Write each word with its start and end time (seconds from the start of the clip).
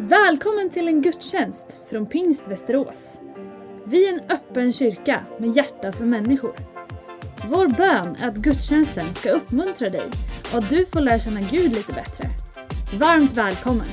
Välkommen 0.00 0.70
till 0.70 0.88
en 0.88 1.02
gudstjänst 1.02 1.76
från 1.90 2.06
Pingst 2.06 2.48
Västerås. 2.48 3.20
Vi 3.84 4.08
är 4.08 4.12
en 4.12 4.30
öppen 4.30 4.72
kyrka 4.72 5.24
med 5.38 5.56
hjärta 5.56 5.92
för 5.92 6.04
människor. 6.04 6.54
Vår 7.48 7.68
bön 7.68 8.16
är 8.16 8.28
att 8.28 8.36
gudstjänsten 8.36 9.14
ska 9.14 9.30
uppmuntra 9.30 9.88
dig 9.88 10.10
och 10.52 10.58
att 10.58 10.68
du 10.68 10.86
får 10.86 11.00
lära 11.00 11.18
känna 11.18 11.40
Gud 11.40 11.72
lite 11.72 11.92
bättre. 11.92 12.28
Varmt 12.98 13.36
välkommen! 13.36 13.86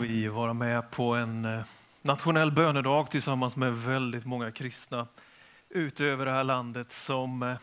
Vi 0.00 0.28
vara 0.28 0.52
med 0.52 0.90
på 0.90 1.14
en 1.14 1.44
eh, 1.44 1.60
nationell 2.02 2.52
bönedag 2.52 3.10
tillsammans 3.10 3.56
med 3.56 3.76
väldigt 3.76 4.24
många 4.24 4.50
kristna 4.50 5.06
utöver 5.70 6.24
det 6.24 6.32
här 6.32 6.44
landet 6.44 6.92
som 6.92 7.42
eh, 7.42 7.56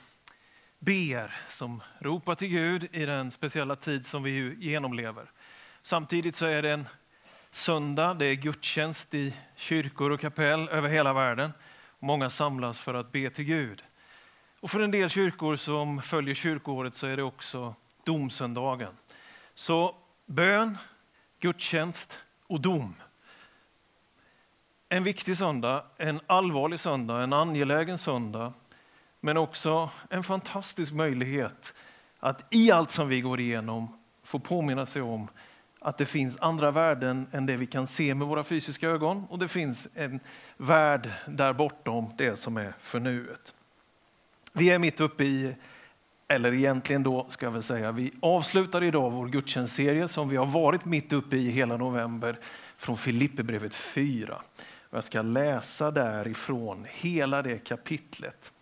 ber, 0.80 1.36
som 1.50 1.82
ropar 2.00 2.36
till 2.36 2.48
Gud 2.48 2.88
i 2.92 3.06
den 3.06 3.32
speciella 3.32 3.76
tid 3.76 4.06
som 4.06 4.24
vi 4.24 4.56
genomlever. 4.60 5.32
Samtidigt 5.82 6.36
så 6.36 6.46
är 6.46 6.62
det 6.62 6.70
en 6.70 6.88
söndag, 7.52 8.14
det 8.14 8.26
är 8.26 8.34
gudstjänst 8.34 9.14
i 9.14 9.34
kyrkor 9.56 10.12
och 10.12 10.20
kapell 10.20 10.70
över 10.70 10.90
hela 10.90 11.14
världen. 11.14 11.54
Många 12.00 12.30
samlas 12.30 12.80
för 12.80 12.94
att 12.94 13.12
be 13.12 13.30
till 13.30 13.46
Gud. 13.46 13.84
Och 14.60 14.72
för 14.72 14.80
en 14.80 14.92
del 14.92 15.10
kyrkor 15.10 15.56
som 15.56 16.02
följer 16.02 16.36
kyrkoåret 16.36 16.96
så 16.96 17.08
är 17.08 17.18
det 17.18 17.24
också 17.24 17.76
domsöndagen. 18.04 18.94
Så 19.56 19.96
bön, 20.26 20.78
gudstjänst 21.40 22.20
och 22.48 22.62
dom. 22.62 22.96
En 24.90 25.04
viktig 25.04 25.38
söndag, 25.38 25.86
en 25.98 26.22
allvarlig 26.28 26.80
söndag, 26.80 27.24
en 27.24 27.34
angelägen 27.34 27.98
söndag 27.98 28.54
men 29.20 29.38
också 29.38 29.90
en 30.10 30.24
fantastisk 30.24 30.94
möjlighet 30.94 31.74
att 32.20 32.54
i 32.54 32.72
allt 32.72 32.92
som 32.92 33.08
vi 33.08 33.22
går 33.22 33.40
igenom 33.40 33.88
få 34.24 34.40
påminna 34.40 34.86
sig 34.86 35.02
om 35.02 35.28
att 35.80 35.98
det 35.98 36.06
finns 36.06 36.38
andra 36.38 36.72
värden 36.72 37.28
än 37.32 37.46
det 37.46 37.58
vi 37.58 37.68
kan 37.68 37.88
se 37.88 38.16
med 38.16 38.28
våra 38.28 38.44
fysiska 38.44 38.90
ögon 38.90 39.26
och 39.30 39.40
det 39.40 39.48
finns 39.48 39.88
en 39.96 40.20
värld 40.58 41.12
där 41.28 41.54
bortom 41.54 42.14
det 42.18 42.40
som 42.40 42.58
är 42.58 42.74
för 42.80 43.00
nuet. 43.00 43.54
Vi 44.54 44.70
är 44.70 44.80
mitt 44.80 45.00
uppe 45.00 45.24
i, 45.24 45.56
eller 46.28 46.54
egentligen 46.54 47.04
då 47.04 47.28
ska 47.30 47.46
jag 47.46 47.52
väl 47.52 47.64
säga, 47.64 47.92
vi 47.92 48.14
avslutar 48.20 48.84
idag 48.84 49.12
vår 49.12 49.28
gudstjänstserie 49.28 50.08
som 50.08 50.30
vi 50.30 50.38
har 50.38 50.46
varit 50.46 50.86
mitt 50.86 51.14
uppe 51.14 51.36
i 51.36 51.50
hela 51.50 51.78
november 51.78 52.38
från 52.78 52.98
Filipperbrevet 52.98 53.76
4. 53.76 54.42
Jag 54.92 55.04
ska 55.04 55.22
läsa 55.22 55.92
därifrån 55.92 56.86
hela 56.90 57.42
det 57.42 57.58
kapitlet. 57.58 58.54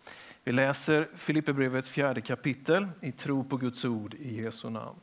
Vi 0.48 0.52
läser 0.52 1.08
Filipperbrevets 1.14 1.90
fjärde 1.90 2.20
kapitel 2.20 2.86
i 3.00 3.12
tro 3.12 3.44
på 3.44 3.56
Guds 3.56 3.84
ord 3.84 4.14
i 4.14 4.42
Jesu 4.42 4.70
namn. 4.70 5.00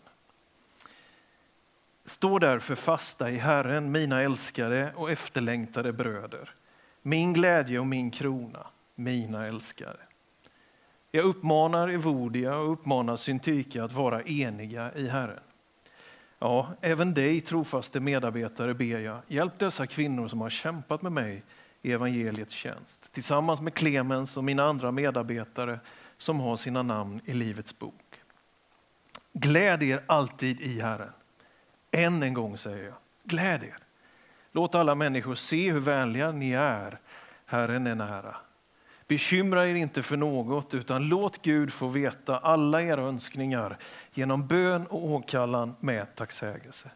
Stå 2.06 2.40
därför 2.40 2.76
fasta 2.76 3.32
i 3.32 3.38
Herren, 3.38 3.92
mina 3.92 4.22
älskade 4.22 4.94
och 4.96 5.12
efterlängtade 5.12 5.94
bröder. 5.94 6.54
Min 7.02 7.34
glädje 7.34 7.80
och 7.80 7.88
min 7.88 8.12
krona, 8.12 8.68
mina 8.96 9.46
älskare. 9.46 10.00
Jag 11.12 11.26
uppmanar 11.26 11.90
Evodia 11.90 12.56
och 12.56 12.72
uppmanar 12.72 13.16
Syntyke 13.16 13.84
att 13.84 13.94
vara 13.94 14.22
eniga 14.22 14.94
i 14.94 15.08
Herren. 15.08 15.44
Ja, 16.40 16.74
även 16.82 17.14
dig, 17.14 17.42
trofaste 17.42 18.00
medarbetare, 18.00 18.74
ber 18.74 19.00
jag, 19.00 19.20
hjälp 19.28 19.60
dessa 19.60 19.88
kvinnor 19.88 20.28
som 20.28 20.42
har 20.42 20.50
kämpat 20.50 21.02
med 21.02 21.12
mig 21.12 21.44
i 21.86 21.92
evangeliets 21.92 22.54
tjänst 22.54 23.14
tillsammans 23.14 23.62
med 23.62 23.74
Clemens 23.74 24.38
och 24.38 24.44
mina 24.44 24.64
andra 24.64 24.92
medarbetare 24.92 25.80
som 26.18 26.40
har 26.40 26.56
sina 26.56 26.84
namn 26.84 27.22
i 27.26 27.34
Livets 27.34 27.80
bok. 27.80 28.22
Gläd 29.34 29.84
er 29.84 30.04
alltid 30.08 30.62
i 30.62 30.82
Herren. 30.82 31.12
Än 31.92 32.24
en 32.24 32.34
gång 32.34 32.58
säger 32.58 32.84
jag, 32.84 32.96
gläd 33.24 33.64
er. 33.64 33.78
Låt 34.52 34.76
alla 34.76 34.96
människor 34.96 35.36
se 35.36 35.72
hur 35.72 35.80
vänliga 35.80 36.32
ni 36.32 36.52
är. 36.52 37.00
Herren 37.46 37.88
är 37.88 37.96
nära. 37.96 38.36
Bekymra 39.08 39.68
er 39.68 39.76
inte 39.76 40.04
för 40.04 40.18
något, 40.18 40.74
utan 40.74 41.08
låt 41.08 41.42
Gud 41.42 41.74
få 41.74 41.88
veta 41.88 42.38
alla 42.38 42.82
era 42.82 43.02
önskningar 43.02 43.78
genom 44.14 44.48
bön 44.48 44.88
och 44.88 45.06
åkallan 45.06 45.76
med 45.80 46.16
tacksägelse. 46.16 46.90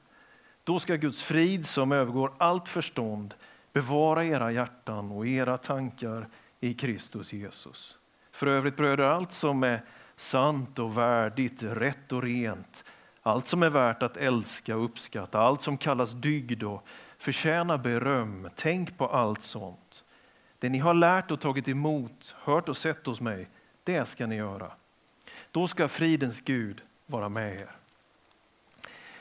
Då 0.64 0.80
ska 0.80 0.96
Guds 0.96 1.24
frid 1.24 1.66
som 1.66 1.92
övergår 1.92 2.34
allt 2.38 2.70
förstånd 2.70 3.34
Bevara 3.74 4.26
era 4.26 4.52
hjärtan 4.52 5.12
och 5.12 5.28
era 5.28 5.58
tankar 5.58 6.28
i 6.60 6.74
Kristus 6.74 7.34
Jesus. 7.34 7.98
För 8.32 8.48
övrigt 8.48 8.78
bröder, 8.78 9.04
allt 9.04 9.32
som 9.32 9.64
är 9.64 9.82
sant 10.16 10.80
och 10.80 10.98
värdigt, 10.98 11.64
rätt 11.64 12.12
och 12.12 12.24
rent, 12.24 12.84
allt 13.22 13.48
som 13.48 13.64
är 13.64 13.70
värt 13.70 14.04
att 14.04 14.18
älska 14.18 14.78
och 14.78 14.86
uppskatta, 14.86 15.40
allt 15.40 15.62
som 15.62 15.78
kallas 15.78 16.12
dygd 16.12 16.64
och 16.64 16.88
förtjänar 17.18 17.78
beröm, 17.78 18.50
tänk 18.56 18.98
på 18.98 19.08
allt 19.08 19.42
sånt. 19.42 20.04
Det 20.60 20.70
ni 20.70 20.78
har 20.78 20.94
lärt 20.94 21.32
och 21.32 21.40
tagit 21.40 21.68
emot, 21.68 22.36
hört 22.40 22.70
och 22.70 22.78
sett 22.78 23.06
hos 23.06 23.22
mig, 23.22 23.50
det 23.84 24.06
ska 24.06 24.28
ni 24.28 24.36
göra. 24.36 24.72
Då 25.52 25.68
ska 25.68 25.88
fridens 25.88 26.42
Gud 26.42 26.82
vara 27.06 27.30
med 27.30 27.56
er. 27.56 27.79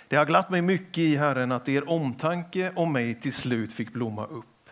Det 0.08 0.16
har 0.16 0.24
glatt 0.24 0.50
mig 0.50 0.62
mycket 0.62 0.98
i 0.98 1.16
Herren 1.16 1.52
att 1.52 1.68
er 1.68 1.88
omtanke 1.88 2.72
om 2.76 2.92
mig 2.92 3.14
till 3.14 3.32
slut 3.32 3.72
fick 3.72 3.92
blomma 3.92 4.26
upp. 4.26 4.70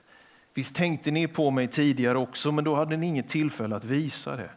Visst 0.54 0.76
tänkte 0.76 1.10
ni 1.10 1.28
på 1.28 1.50
mig 1.50 1.68
tidigare 1.68 2.18
också, 2.18 2.52
men 2.52 2.64
då 2.64 2.74
hade 2.74 2.96
ni 2.96 3.06
inget 3.06 3.28
tillfälle 3.28 3.76
att 3.76 3.84
visa 3.84 4.36
det. 4.36 4.50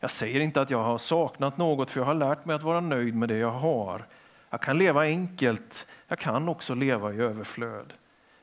Jag 0.00 0.10
säger 0.10 0.40
inte 0.40 0.60
att 0.60 0.70
jag 0.70 0.84
har 0.84 0.98
saknat 0.98 1.58
något, 1.58 1.90
för 1.90 2.00
jag 2.00 2.06
har 2.06 2.14
lärt 2.14 2.44
mig 2.44 2.56
att 2.56 2.62
vara 2.62 2.80
nöjd 2.80 3.14
med 3.14 3.28
det 3.28 3.36
jag 3.36 3.50
har. 3.50 4.06
Jag 4.50 4.60
kan 4.60 4.78
leva 4.78 5.02
enkelt, 5.02 5.86
jag 6.08 6.18
kan 6.18 6.48
också 6.48 6.74
leva 6.74 7.12
i 7.12 7.16
överflöd. 7.16 7.92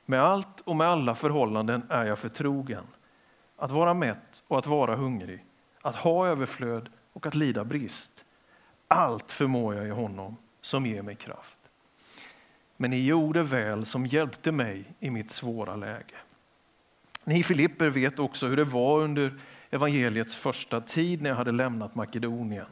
Med 0.06 0.22
allt 0.22 0.62
och 0.64 0.76
med 0.76 0.88
alla 0.88 1.16
förhållanden 1.16 1.84
är 1.90 2.06
jag 2.06 2.20
förtrogen. 2.20 2.84
Att 3.58 3.72
vara 3.72 3.94
mätt 3.94 4.44
och 4.48 4.60
att 4.60 4.68
vara 4.68 4.96
hungrig, 4.96 5.46
att 5.81 5.96
ha 5.96 6.28
överflöd 6.28 6.90
och 7.14 7.26
att 7.26 7.36
lida 7.36 7.64
brist. 7.64 8.12
Allt 8.88 9.31
förmår 9.31 9.76
jag 9.76 9.88
i 9.88 9.90
honom 9.90 10.38
som 10.62 10.86
ger 10.86 11.02
mig 11.02 11.16
kraft 11.16 11.61
men 12.81 12.92
ni 12.92 13.06
gjorde 13.06 13.44
väl 13.44 13.86
som 13.86 14.06
hjälpte 14.06 14.52
mig 14.52 14.84
i 15.00 15.09
mitt 15.09 15.31
svåra 15.31 15.75
läge. 15.75 16.16
Ni 17.24 17.44
Filipper 17.44 17.90
vet 17.90 18.19
också 18.19 18.47
hur 18.47 18.58
det 18.58 18.64
var 18.64 19.02
under 19.02 19.34
evangeliets 19.69 20.36
första 20.36 20.81
tid 20.81 21.22
när 21.22 21.30
jag 21.30 21.38
hade 21.38 21.52
lämnat 21.52 21.96
Makedonien. 21.96 22.66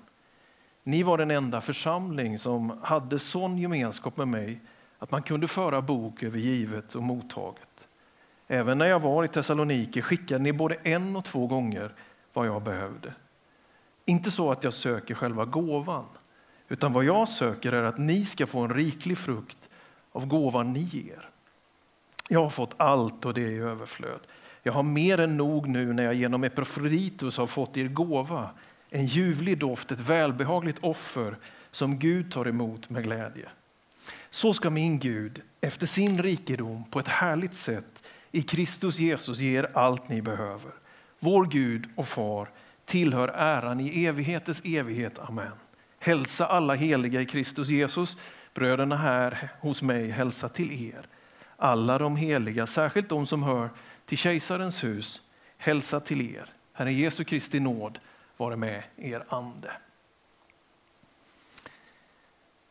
Ni 0.84 1.04
var 1.04 1.18
den 1.18 1.32
enda 1.32 1.62
församling 1.62 2.40
som 2.40 2.80
hade 2.84 3.20
sån 3.20 3.58
gemenskap 3.58 4.18
med 4.18 4.28
mig 4.28 4.60
att 5.00 5.12
man 5.12 5.24
kunde 5.24 5.48
föra 5.48 5.82
bok 5.82 6.24
över 6.24 6.40
givet 6.40 6.96
och 6.96 7.04
mottaget. 7.04 7.88
Även 8.48 8.78
när 8.78 8.86
jag 8.86 9.00
var 9.00 9.24
i 9.24 9.28
Thessaloniki 9.28 10.02
skickade 10.02 10.44
ni 10.44 10.54
både 10.54 10.76
en 10.84 11.16
och 11.16 11.26
två 11.26 11.48
gånger 11.48 11.94
vad 12.34 12.48
jag 12.48 12.64
behövde. 12.64 13.14
Inte 14.06 14.32
så 14.32 14.52
att 14.52 14.64
jag 14.64 14.74
söker 14.74 15.16
själva 15.16 15.46
gåvan, 15.46 16.06
utan 16.70 16.94
vad 16.94 17.04
jag 17.04 17.30
söker 17.30 17.72
är 17.72 17.84
att 17.84 17.98
ni 17.98 18.26
ska 18.26 18.48
få 18.48 18.60
en 18.60 18.74
riklig 18.74 19.18
frukt 19.18 19.69
av 20.12 20.26
gåvan 20.26 20.74
ni 20.74 20.80
ger. 20.80 21.30
Jag 22.30 22.44
har 22.44 22.50
fått 22.50 22.74
allt 22.78 23.26
och 23.26 23.34
det 23.34 23.42
är 23.42 23.52
i 23.52 23.58
överflöd. 23.58 24.20
Jag 24.64 24.74
har 24.74 24.84
mer 24.84 25.20
än 25.20 25.38
nog 25.38 25.68
nu 25.68 25.94
när 25.94 26.04
jag 26.04 26.14
genom 26.14 26.44
Epafroditus 26.44 27.38
har 27.38 27.48
fått 27.48 27.78
er 27.78 27.88
gåva, 27.88 28.50
en 28.90 29.06
ljuvlig 29.06 29.58
doft, 29.58 29.92
ett 29.92 30.00
välbehagligt 30.00 30.80
offer 30.82 31.38
som 31.72 32.00
Gud 32.00 32.32
tar 32.32 32.48
emot 32.48 32.90
med 32.90 33.04
glädje. 33.04 33.50
Så 34.30 34.54
ska 34.54 34.70
min 34.70 35.00
Gud 35.00 35.42
efter 35.62 35.88
sin 35.88 36.24
rikedom 36.24 36.84
på 36.84 37.00
ett 37.00 37.08
härligt 37.08 37.56
sätt 37.56 38.04
i 38.32 38.42
Kristus 38.42 39.00
Jesus 39.00 39.40
ge 39.40 39.60
er 39.60 39.72
allt 39.74 40.10
ni 40.10 40.22
behöver. 40.22 40.72
Vår 41.20 41.46
Gud 41.46 41.90
och 41.96 42.08
Far 42.08 42.50
tillhör 42.86 43.28
äran 43.28 43.80
i 43.80 44.06
evighetens 44.06 44.62
evighet. 44.64 45.20
Amen. 45.20 45.52
Hälsa 46.00 46.46
alla 46.46 46.74
heliga 46.74 47.22
i 47.22 47.26
Kristus 47.26 47.70
Jesus. 47.70 48.18
Bröderna 48.60 48.98
här 48.98 49.52
hos 49.60 49.82
mig 49.82 50.10
hälsa 50.10 50.50
till 50.50 50.92
er. 50.94 51.08
Alla 51.58 51.98
de 51.98 52.16
heliga, 52.16 52.68
särskilt 52.68 53.10
de 53.10 53.26
som 53.28 53.44
hör 53.44 53.70
till 54.06 54.18
kejsarens 54.18 54.84
hus, 54.84 55.22
hälsa 55.58 56.00
till 56.00 56.36
er. 56.36 56.46
Herre 56.74 56.94
Jesu 56.94 57.24
Kristi 57.24 57.60
nåd 57.60 58.00
vare 58.38 58.56
med 58.56 58.84
er 58.98 59.24
ande. 59.30 59.72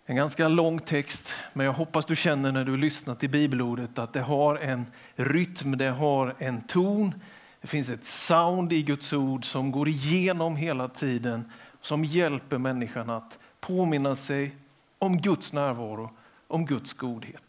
En 0.06 0.17
ganska 0.17 0.49
lång 0.49 0.79
text, 0.79 1.32
men 1.52 1.67
jag 1.67 1.73
hoppas 1.73 2.06
du 2.06 2.17
känner 2.17 2.52
när 2.52 2.64
du 2.64 2.76
lyssnar 2.76 3.14
till 3.14 3.31
bibelordet 3.31 3.99
att 3.99 4.12
det 4.12 4.20
har 4.20 4.56
en 4.56 4.87
rytm, 5.17 5.79
det 5.79 5.90
har 5.90 6.35
en 6.38 6.61
ton. 6.61 7.14
Det 7.61 7.69
finns 7.69 7.88
ett 7.88 8.05
sound 8.05 8.73
i 8.73 8.82
Guds 8.82 9.12
ord 9.12 9.44
som 9.44 9.73
går 9.73 9.88
igenom 9.88 10.56
hela 10.56 10.88
tiden, 10.88 11.52
som 11.81 12.05
hjälper 12.05 12.58
människan 12.58 13.11
att 13.11 13.38
påminna 13.61 14.17
sig 14.17 14.56
om 14.99 15.21
Guds 15.21 15.53
närvaro, 15.53 16.11
om 16.47 16.67
Guds 16.67 16.93
godhet. 16.93 17.43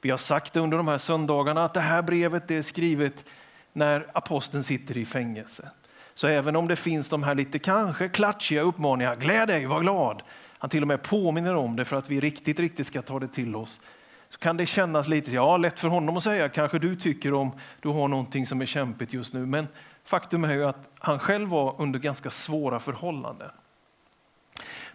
Vi 0.00 0.10
har 0.10 0.18
sagt 0.18 0.52
det 0.52 0.60
under 0.60 0.76
de 0.76 0.88
här 0.88 0.98
söndagarna 0.98 1.64
att 1.64 1.74
det 1.74 1.80
här 1.80 2.02
brevet 2.02 2.50
är 2.50 2.62
skrivet 2.62 3.24
när 3.72 4.06
aposteln 4.14 4.64
sitter 4.64 4.96
i 4.96 5.04
fängelse. 5.04 5.70
Så 6.14 6.26
även 6.26 6.56
om 6.56 6.68
det 6.68 6.76
finns 6.76 7.08
de 7.08 7.22
här 7.22 7.34
lite 7.34 7.58
kanske 7.58 8.08
klatschiga 8.08 8.62
uppmaningarna, 8.62 9.14
gläd 9.14 9.48
dig, 9.48 9.66
var 9.66 9.80
glad. 9.80 10.22
Han 10.58 10.70
till 10.70 10.82
och 10.82 10.88
med 10.88 11.02
påminner 11.02 11.54
om 11.54 11.76
det 11.76 11.84
för 11.84 11.96
att 11.96 12.10
vi 12.10 12.20
riktigt, 12.20 12.60
riktigt 12.60 12.86
ska 12.86 13.02
ta 13.02 13.18
det 13.18 13.28
till 13.28 13.56
oss. 13.56 13.80
Så 14.28 14.38
kan 14.38 14.56
det 14.56 14.66
kännas 14.66 15.08
lite, 15.08 15.30
ja 15.30 15.56
lätt 15.56 15.80
för 15.80 15.88
honom 15.88 16.16
att 16.16 16.22
säga, 16.22 16.48
kanske 16.48 16.78
du 16.78 16.96
tycker 16.96 17.34
om 17.34 17.50
du 17.80 17.88
har 17.88 18.08
någonting 18.08 18.46
som 18.46 18.60
är 18.60 18.66
kämpigt 18.66 19.12
just 19.12 19.34
nu. 19.34 19.46
Men 19.46 19.68
faktum 20.04 20.44
är 20.44 20.54
ju 20.54 20.64
att 20.64 20.90
han 20.98 21.18
själv 21.18 21.48
var 21.48 21.74
under 21.78 21.98
ganska 21.98 22.30
svåra 22.30 22.80
förhållanden. 22.80 23.50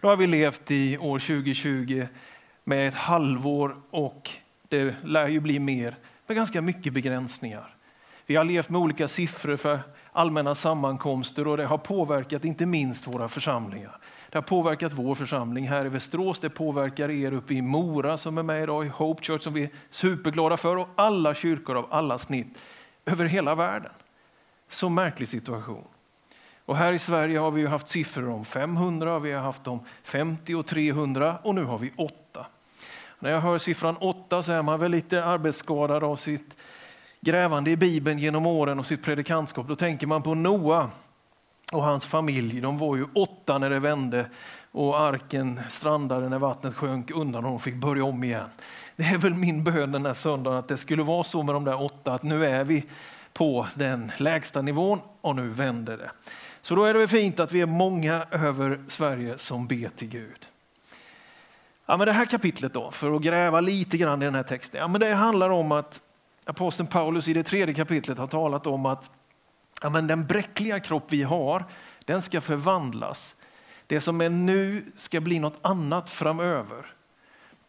Då 0.02 0.08
har 0.08 0.16
vi 0.16 0.26
levt 0.26 0.70
i 0.70 0.98
år 0.98 1.18
2020 1.18 2.06
med 2.64 2.88
ett 2.88 2.94
halvår 2.94 3.76
och 3.90 4.30
det 4.68 4.94
lär 5.04 5.28
ju 5.28 5.40
bli 5.40 5.58
mer 5.58 5.96
med 6.26 6.36
ganska 6.36 6.60
mycket 6.60 6.92
begränsningar. 6.92 7.74
Vi 8.26 8.36
har 8.36 8.44
levt 8.44 8.68
med 8.68 8.80
olika 8.80 9.08
siffror 9.08 9.56
för 9.56 9.80
allmänna 10.12 10.54
sammankomster 10.54 11.48
och 11.48 11.56
det 11.56 11.64
har 11.64 11.78
påverkat 11.78 12.44
inte 12.44 12.66
minst 12.66 13.06
våra 13.06 13.28
församlingar. 13.28 13.98
Det 14.30 14.38
har 14.38 14.42
påverkat 14.42 14.92
vår 14.92 15.14
församling 15.14 15.68
här 15.68 15.86
i 15.86 15.88
Västerås, 15.88 16.40
det 16.40 16.50
påverkar 16.50 17.10
er 17.10 17.32
uppe 17.32 17.54
i 17.54 17.62
Mora 17.62 18.18
som 18.18 18.38
är 18.38 18.42
med 18.42 18.62
idag 18.62 18.86
i 18.86 18.88
Hope 18.88 19.22
Church 19.22 19.42
som 19.42 19.54
vi 19.54 19.62
är 19.62 19.70
superglada 19.90 20.56
för 20.56 20.76
och 20.76 20.88
alla 20.96 21.34
kyrkor 21.34 21.76
av 21.76 21.86
alla 21.90 22.18
snitt 22.18 22.58
över 23.06 23.24
hela 23.24 23.54
världen. 23.54 23.92
Så 24.68 24.88
märklig 24.88 25.28
situation. 25.28 25.84
Och 26.66 26.76
här 26.76 26.92
i 26.92 26.98
Sverige 26.98 27.38
har 27.38 27.50
vi 27.50 27.66
haft 27.66 27.88
siffror 27.88 28.30
om 28.30 28.44
500, 28.44 29.18
vi 29.18 29.32
har 29.32 29.42
haft 29.42 29.66
om 29.66 29.80
50 30.02 30.54
och 30.54 30.66
300 30.66 31.38
och 31.42 31.54
nu 31.54 31.64
har 31.64 31.78
vi 31.78 31.92
8. 31.96 32.46
När 33.18 33.30
jag 33.30 33.40
hör 33.40 33.58
siffran 33.58 33.96
8 33.96 34.42
så 34.42 34.52
är 34.52 34.62
man 34.62 34.80
väl 34.80 34.90
lite 34.90 35.24
arbetsskadad 35.24 36.04
av 36.04 36.16
sitt 36.16 36.56
grävande 37.20 37.70
i 37.70 37.76
Bibeln 37.76 38.18
genom 38.18 38.46
åren 38.46 38.78
och 38.78 38.86
sitt 38.86 39.04
predikantskap. 39.04 39.68
Då 39.68 39.76
tänker 39.76 40.06
man 40.06 40.22
på 40.22 40.34
Noa 40.34 40.90
och 41.72 41.82
hans 41.82 42.04
familj. 42.04 42.60
De 42.60 42.78
var 42.78 42.96
ju 42.96 43.06
åtta 43.14 43.58
när 43.58 43.70
det 43.70 43.78
vände 43.78 44.26
och 44.72 45.00
arken 45.00 45.60
strandade 45.70 46.28
när 46.28 46.38
vattnet 46.38 46.74
sjönk 46.74 47.10
undan 47.10 47.44
och 47.44 47.50
de 47.50 47.60
fick 47.60 47.74
börja 47.74 48.04
om 48.04 48.24
igen. 48.24 48.48
Det 48.96 49.04
är 49.04 49.18
väl 49.18 49.34
min 49.34 49.64
bön 49.64 49.92
den 49.92 50.06
här 50.06 50.14
söndagen 50.14 50.58
att 50.58 50.68
det 50.68 50.76
skulle 50.76 51.02
vara 51.02 51.24
så 51.24 51.42
med 51.42 51.54
de 51.54 51.64
där 51.64 51.82
åtta 51.82 52.12
att 52.12 52.22
nu 52.22 52.46
är 52.46 52.64
vi 52.64 52.84
på 53.32 53.66
den 53.74 54.12
lägsta 54.16 54.62
nivån 54.62 54.98
och 55.20 55.36
nu 55.36 55.48
vänder 55.48 55.96
det. 55.96 56.10
Så 56.62 56.74
då 56.74 56.84
är 56.84 56.92
det 56.92 56.98
väl 56.98 57.08
fint 57.08 57.40
att 57.40 57.52
vi 57.52 57.60
är 57.60 57.66
många 57.66 58.26
över 58.30 58.80
Sverige 58.88 59.38
som 59.38 59.66
ber 59.66 59.90
till 59.96 60.08
Gud. 60.08 60.48
Ja, 61.86 61.96
men 61.96 62.06
det 62.06 62.12
här 62.12 62.26
kapitlet 62.26 62.74
då, 62.74 62.90
för 62.90 63.16
att 63.16 63.22
gräva 63.22 63.60
lite 63.60 63.96
grann 63.98 64.22
i 64.22 64.24
den 64.24 64.34
här 64.34 64.42
texten. 64.42 64.80
Ja, 64.80 64.88
men 64.88 65.00
det 65.00 65.14
handlar 65.14 65.50
om 65.50 65.72
att 65.72 66.00
aposteln 66.44 66.86
Paulus 66.86 67.28
i 67.28 67.32
det 67.32 67.42
tredje 67.42 67.74
kapitlet 67.74 68.18
har 68.18 68.26
talat 68.26 68.66
om 68.66 68.86
att 68.86 69.10
ja, 69.82 69.90
men 69.90 70.06
den 70.06 70.26
bräckliga 70.26 70.80
kropp 70.80 71.04
vi 71.08 71.22
har, 71.22 71.64
den 72.04 72.22
ska 72.22 72.40
förvandlas. 72.40 73.34
Det 73.86 74.00
som 74.00 74.20
är 74.20 74.30
nu 74.30 74.92
ska 74.96 75.20
bli 75.20 75.38
något 75.38 75.58
annat 75.62 76.10
framöver. 76.10 76.94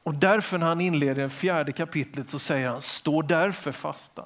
Och 0.03 0.13
därför 0.13 0.57
när 0.57 0.67
han 0.67 0.81
inleder 0.81 1.23
det 1.23 1.29
fjärde 1.29 1.71
kapitlet 1.71 2.29
så 2.29 2.39
säger 2.39 2.69
han, 2.69 2.81
stå 2.81 3.21
därför 3.21 3.71
fasta. 3.71 4.25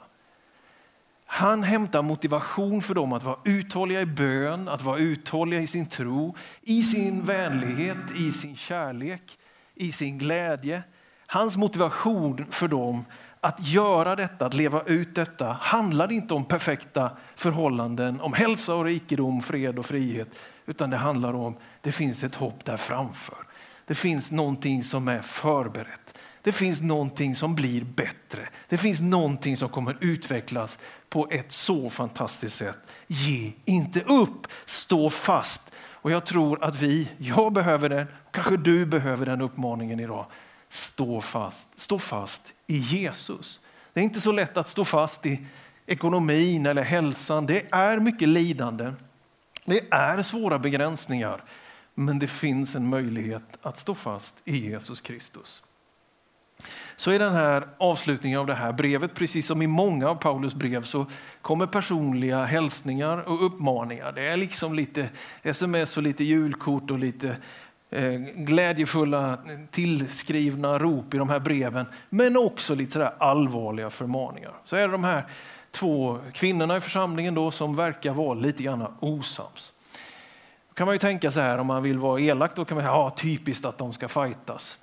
Han 1.30 1.64
hämtar 1.64 2.02
motivation 2.02 2.82
för 2.82 2.96
dem 2.96 3.14
att 3.14 3.24
vara 3.24 3.40
uthålliga 3.44 4.02
i 4.02 4.06
bön, 4.06 4.68
att 4.68 4.84
vara 4.84 4.98
uthålliga 4.98 5.62
i 5.62 5.68
sin 5.68 5.86
tro, 5.86 6.36
i 6.62 6.84
sin 6.84 7.24
vänlighet, 7.24 7.98
i 8.16 8.32
sin 8.32 8.56
kärlek, 8.56 9.38
i 9.76 9.92
sin 9.92 10.18
glädje. 10.18 10.84
Hans 11.28 11.58
motivation 11.58 12.46
för 12.52 12.68
dem 12.68 13.06
att 13.42 13.68
göra 13.68 14.16
detta, 14.16 14.46
att 14.46 14.54
leva 14.54 14.82
ut 14.84 15.16
detta, 15.16 15.58
handlar 15.62 16.12
inte 16.12 16.34
om 16.34 16.46
perfekta 16.46 17.18
förhållanden, 17.36 18.22
om 18.22 18.34
hälsa 18.34 18.76
och 18.76 18.86
rikedom, 18.86 19.42
fred 19.42 19.80
och 19.80 19.86
frihet, 19.86 20.30
utan 20.66 20.90
det 20.90 20.98
handlar 20.98 21.34
om 21.34 21.58
det 21.82 21.92
finns 21.92 22.24
ett 22.24 22.36
hopp 22.36 22.66
där 22.66 22.78
framför. 22.78 23.38
Det 23.86 23.96
finns 23.96 24.32
någonting 24.32 24.84
som 24.84 25.08
är 25.08 25.22
förberett. 25.22 26.07
Det 26.48 26.52
finns 26.52 26.82
någonting 26.82 27.36
som 27.36 27.56
blir 27.56 27.84
bättre. 27.84 28.50
Det 28.70 28.78
finns 28.78 29.00
någonting 29.00 29.58
som 29.58 29.70
kommer 29.70 29.98
utvecklas 30.02 30.78
på 31.10 31.28
ett 31.32 31.52
så 31.52 31.90
fantastiskt 31.90 32.58
sätt. 32.58 32.78
Ge 33.08 33.52
inte 33.66 34.02
upp, 34.02 34.48
stå 34.66 35.10
fast. 35.10 35.62
Och 35.78 36.12
jag 36.12 36.26
tror 36.26 36.64
att 36.64 36.76
vi, 36.76 37.10
jag 37.18 37.54
behöver 37.54 37.90
den, 37.90 38.08
kanske 38.32 38.58
du 38.58 38.86
behöver 38.86 39.26
den 39.26 39.42
uppmaningen 39.42 40.00
idag. 40.00 40.26
Stå 40.70 41.22
fast, 41.22 41.68
stå 41.76 42.00
fast 42.00 42.42
i 42.68 42.78
Jesus. 42.78 43.60
Det 43.94 44.00
är 44.00 44.04
inte 44.04 44.22
så 44.22 44.32
lätt 44.32 44.58
att 44.58 44.70
stå 44.70 44.86
fast 44.86 45.26
i 45.26 45.46
ekonomin 45.86 46.66
eller 46.66 46.84
hälsan. 46.84 47.46
Det 47.46 47.74
är 47.74 48.00
mycket 48.00 48.28
lidande. 48.28 48.92
Det 49.66 49.94
är 49.94 50.24
svåra 50.24 50.60
begränsningar. 50.60 51.44
Men 51.94 52.20
det 52.20 52.28
finns 52.28 52.76
en 52.76 52.90
möjlighet 52.90 53.58
att 53.62 53.80
stå 53.80 53.96
fast 53.96 54.36
i 54.46 54.58
Jesus 54.70 55.02
Kristus. 55.02 55.64
Så 57.00 57.12
i 57.12 57.18
den 57.18 57.34
här 57.34 57.68
avslutningen 57.78 58.40
av 58.40 58.46
det 58.46 58.54
här 58.54 58.72
brevet, 58.72 59.14
precis 59.16 59.48
som 59.48 59.62
i 59.62 59.68
många 59.68 60.10
av 60.10 60.16
Paulus 60.16 60.54
brev, 60.54 60.84
så 60.84 61.06
kommer 61.42 61.66
personliga 61.66 62.46
hälsningar 62.46 63.18
och 63.18 63.46
uppmaningar. 63.46 64.12
Det 64.12 64.28
är 64.28 64.38
liksom 64.38 64.74
lite 64.74 65.10
sms 65.44 65.98
och 65.98 66.04
lite 66.04 66.24
julkort 66.24 66.92
och 66.92 67.00
lite 67.00 67.38
eh, 67.90 68.14
glädjefulla 68.36 69.38
tillskrivna 69.72 70.80
rop 70.80 71.14
i 71.14 71.18
de 71.18 71.30
här 71.30 71.40
breven, 71.40 71.86
men 72.10 72.38
också 72.38 72.76
lite 72.76 72.92
sådär 72.92 73.14
allvarliga 73.18 73.90
förmaningar. 73.90 74.54
Så 74.64 74.76
är 74.76 74.88
det 74.88 74.92
de 74.92 75.04
här 75.04 75.24
två 75.72 76.20
kvinnorna 76.34 76.78
i 76.78 76.82
församlingen 76.82 77.34
då 77.34 77.52
som 77.52 77.76
verkar 77.76 78.14
vara 78.14 78.34
lite 78.34 78.64
grann 78.64 78.88
osams. 79.00 79.74
Då 80.70 80.74
kan 80.74 80.86
man 80.86 80.96
ju 80.96 81.00
tänka 81.00 81.32
så 81.32 81.40
här 81.40 81.58
om 81.58 81.68
man 81.68 81.84
vill 81.84 81.98
vara 81.98 82.22
elak, 82.22 82.56
då 82.56 82.66
kan 82.66 82.76
man 82.76 82.84
säga 82.84 82.94
ja, 82.94 83.10
typiskt 83.10 83.66
att 83.66 83.78
de 83.78 83.94
ska 83.94 84.08
fightas. 84.08 84.78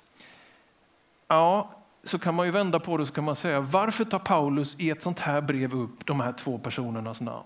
Ja, 1.27 1.71
så 2.05 2.19
kan 2.19 2.35
man 2.35 2.45
ju 2.45 2.51
vända 2.51 2.79
på 2.79 2.97
det 2.97 3.05
så 3.05 3.13
kan 3.13 3.23
man 3.23 3.35
säga 3.35 3.59
varför 3.59 4.03
tar 4.03 4.19
Paulus 4.19 4.75
i 4.79 4.89
ett 4.89 5.03
sånt 5.03 5.19
här 5.19 5.41
brev 5.41 5.73
upp 5.73 6.05
de 6.05 6.19
här 6.19 6.31
två 6.31 6.57
personernas 6.57 7.21
namn? 7.21 7.45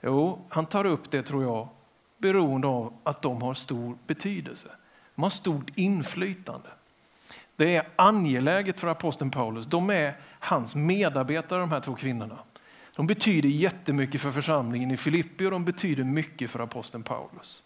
Jo, 0.00 0.46
han 0.48 0.66
tar 0.66 0.86
upp 0.86 1.10
det 1.10 1.22
tror 1.22 1.42
jag 1.42 1.68
beroende 2.18 2.66
av 2.66 2.92
att 3.02 3.22
de 3.22 3.42
har 3.42 3.54
stor 3.54 3.98
betydelse. 4.06 4.68
De 5.14 5.22
har 5.22 5.30
stort 5.30 5.70
inflytande. 5.74 6.68
Det 7.56 7.76
är 7.76 7.88
angeläget 7.96 8.80
för 8.80 8.88
aposteln 8.88 9.30
Paulus. 9.30 9.66
De 9.66 9.90
är 9.90 10.16
hans 10.38 10.74
medarbetare 10.74 11.60
de 11.60 11.70
här 11.70 11.80
två 11.80 11.94
kvinnorna. 11.94 12.38
De 12.96 13.06
betyder 13.06 13.48
jättemycket 13.48 14.20
för 14.20 14.30
församlingen 14.30 14.90
i 14.90 14.96
Filippi 14.96 15.46
och 15.46 15.50
de 15.50 15.64
betyder 15.64 16.04
mycket 16.04 16.50
för 16.50 16.60
aposteln 16.60 17.02
Paulus. 17.02 17.62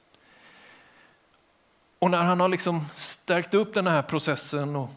Och 1.99 2.11
när 2.11 2.25
han 2.25 2.40
har 2.40 2.49
liksom 2.49 2.80
stärkt 2.94 3.54
upp 3.54 3.75
den 3.75 3.87
här 3.87 4.02
processen 4.02 4.76
och 4.76 4.90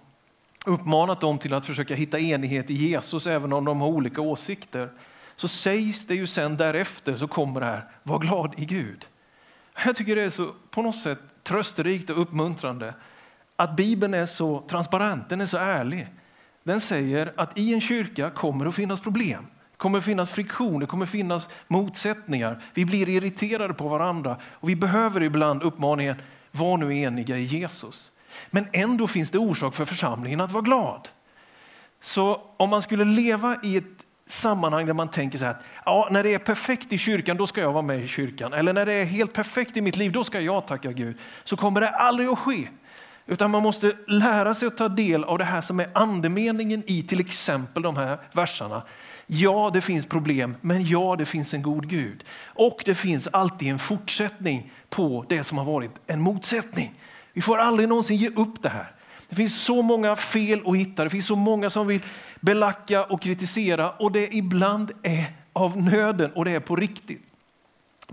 uppmanat 0.65 1.21
dem 1.21 1.37
till 1.37 1.53
att 1.53 1.65
försöka 1.65 1.95
hitta 1.95 2.19
enighet 2.19 2.69
i 2.69 2.73
Jesus 2.73 3.27
även 3.27 3.53
om 3.53 3.65
de 3.65 3.81
har 3.81 3.87
olika 3.87 4.21
åsikter. 4.21 4.89
Så 5.35 5.47
sägs 5.47 6.05
det 6.05 6.15
ju 6.15 6.27
sen 6.27 6.57
därefter 6.57 7.15
så 7.15 7.27
kommer 7.27 7.59
det 7.59 7.65
här, 7.65 7.85
var 8.03 8.19
glad 8.19 8.53
i 8.57 8.65
Gud. 8.65 9.05
Jag 9.85 9.95
tycker 9.95 10.15
det 10.15 10.21
är 10.21 10.29
så 10.29 10.53
på 10.69 10.81
något 10.81 10.97
sätt 10.97 11.19
trösterikt 11.43 12.09
och 12.09 12.21
uppmuntrande 12.21 12.93
att 13.55 13.75
Bibeln 13.75 14.13
är 14.13 14.25
så 14.25 14.63
transparent, 14.67 15.29
den 15.29 15.41
är 15.41 15.45
så 15.45 15.57
ärlig. 15.57 16.07
Den 16.63 16.81
säger 16.81 17.33
att 17.37 17.57
i 17.57 17.73
en 17.73 17.81
kyrka 17.81 18.29
kommer 18.29 18.65
det 18.65 18.69
att 18.69 18.75
finnas 18.75 19.01
problem. 19.01 19.45
Det 19.71 19.77
kommer 19.77 19.97
att 19.97 20.05
finnas 20.05 20.31
friktion, 20.31 20.79
det 20.79 20.85
kommer 20.85 21.05
att 21.05 21.11
finnas 21.11 21.47
motsättningar. 21.67 22.63
Vi 22.73 22.85
blir 22.85 23.09
irriterade 23.09 23.73
på 23.73 23.87
varandra 23.87 24.37
och 24.43 24.69
vi 24.69 24.75
behöver 24.75 25.23
ibland 25.23 25.63
uppmaningen, 25.63 26.15
var 26.51 26.77
nu 26.77 26.97
eniga 26.97 27.37
i 27.37 27.43
Jesus. 27.43 28.11
Men 28.49 28.67
ändå 28.73 29.07
finns 29.07 29.31
det 29.31 29.37
orsak 29.37 29.75
för 29.75 29.85
församlingen 29.85 30.41
att 30.41 30.51
vara 30.51 30.63
glad. 30.63 31.09
Så 32.01 32.41
om 32.57 32.69
man 32.69 32.81
skulle 32.81 33.05
leva 33.05 33.57
i 33.63 33.77
ett 33.77 34.05
sammanhang 34.27 34.85
där 34.85 34.93
man 34.93 35.07
tänker 35.07 35.37
så 35.37 35.45
här, 35.45 35.55
ja, 35.85 36.07
när 36.11 36.23
det 36.23 36.33
är 36.33 36.39
perfekt 36.39 36.93
i 36.93 36.97
kyrkan, 36.97 37.37
då 37.37 37.47
ska 37.47 37.61
jag 37.61 37.71
vara 37.71 37.81
med 37.81 38.03
i 38.03 38.07
kyrkan. 38.07 38.53
Eller 38.53 38.73
när 38.73 38.85
det 38.85 38.93
är 38.93 39.05
helt 39.05 39.33
perfekt 39.33 39.77
i 39.77 39.81
mitt 39.81 39.95
liv, 39.97 40.11
då 40.11 40.23
ska 40.23 40.39
jag 40.39 40.67
tacka 40.67 40.91
Gud. 40.91 41.17
Så 41.43 41.57
kommer 41.57 41.81
det 41.81 41.89
aldrig 41.89 42.29
att 42.29 42.39
ske. 42.39 42.67
Utan 43.25 43.51
man 43.51 43.63
måste 43.63 43.95
lära 44.07 44.55
sig 44.55 44.67
att 44.67 44.77
ta 44.77 44.89
del 44.89 45.23
av 45.23 45.37
det 45.37 45.43
här 45.43 45.61
som 45.61 45.79
är 45.79 45.89
andemeningen 45.93 46.83
i 46.87 47.03
till 47.03 47.19
exempel 47.19 47.83
de 47.83 47.97
här 47.97 48.19
verserna. 48.31 48.81
Ja, 49.27 49.69
det 49.73 49.81
finns 49.81 50.05
problem, 50.05 50.55
men 50.61 50.87
ja, 50.87 51.15
det 51.17 51.25
finns 51.25 51.53
en 51.53 51.61
god 51.61 51.89
Gud. 51.89 52.23
Och 52.43 52.81
det 52.85 52.95
finns 52.95 53.27
alltid 53.27 53.71
en 53.71 53.79
fortsättning 53.79 54.71
på 54.89 55.25
det 55.29 55.43
som 55.43 55.57
har 55.57 55.65
varit 55.65 55.91
en 56.07 56.21
motsättning. 56.21 56.93
Vi 57.33 57.41
får 57.41 57.57
aldrig 57.57 57.89
någonsin 57.89 58.17
ge 58.17 58.29
upp 58.29 58.63
det 58.63 58.69
här. 58.69 58.91
Det 59.29 59.35
finns 59.35 59.63
så 59.63 59.81
många 59.81 60.15
fel 60.15 60.61
att 60.65 60.77
hitta, 60.77 61.03
det 61.03 61.09
finns 61.09 61.27
så 61.27 61.35
många 61.35 61.69
som 61.69 61.87
vill 61.87 62.01
belacka 62.39 63.03
och 63.03 63.21
kritisera 63.21 63.91
och 63.91 64.11
det 64.11 64.35
ibland 64.35 64.91
är 65.03 65.25
av 65.53 65.81
nöden 65.81 66.31
och 66.31 66.45
det 66.45 66.51
är 66.51 66.59
på 66.59 66.75
riktigt. 66.75 67.30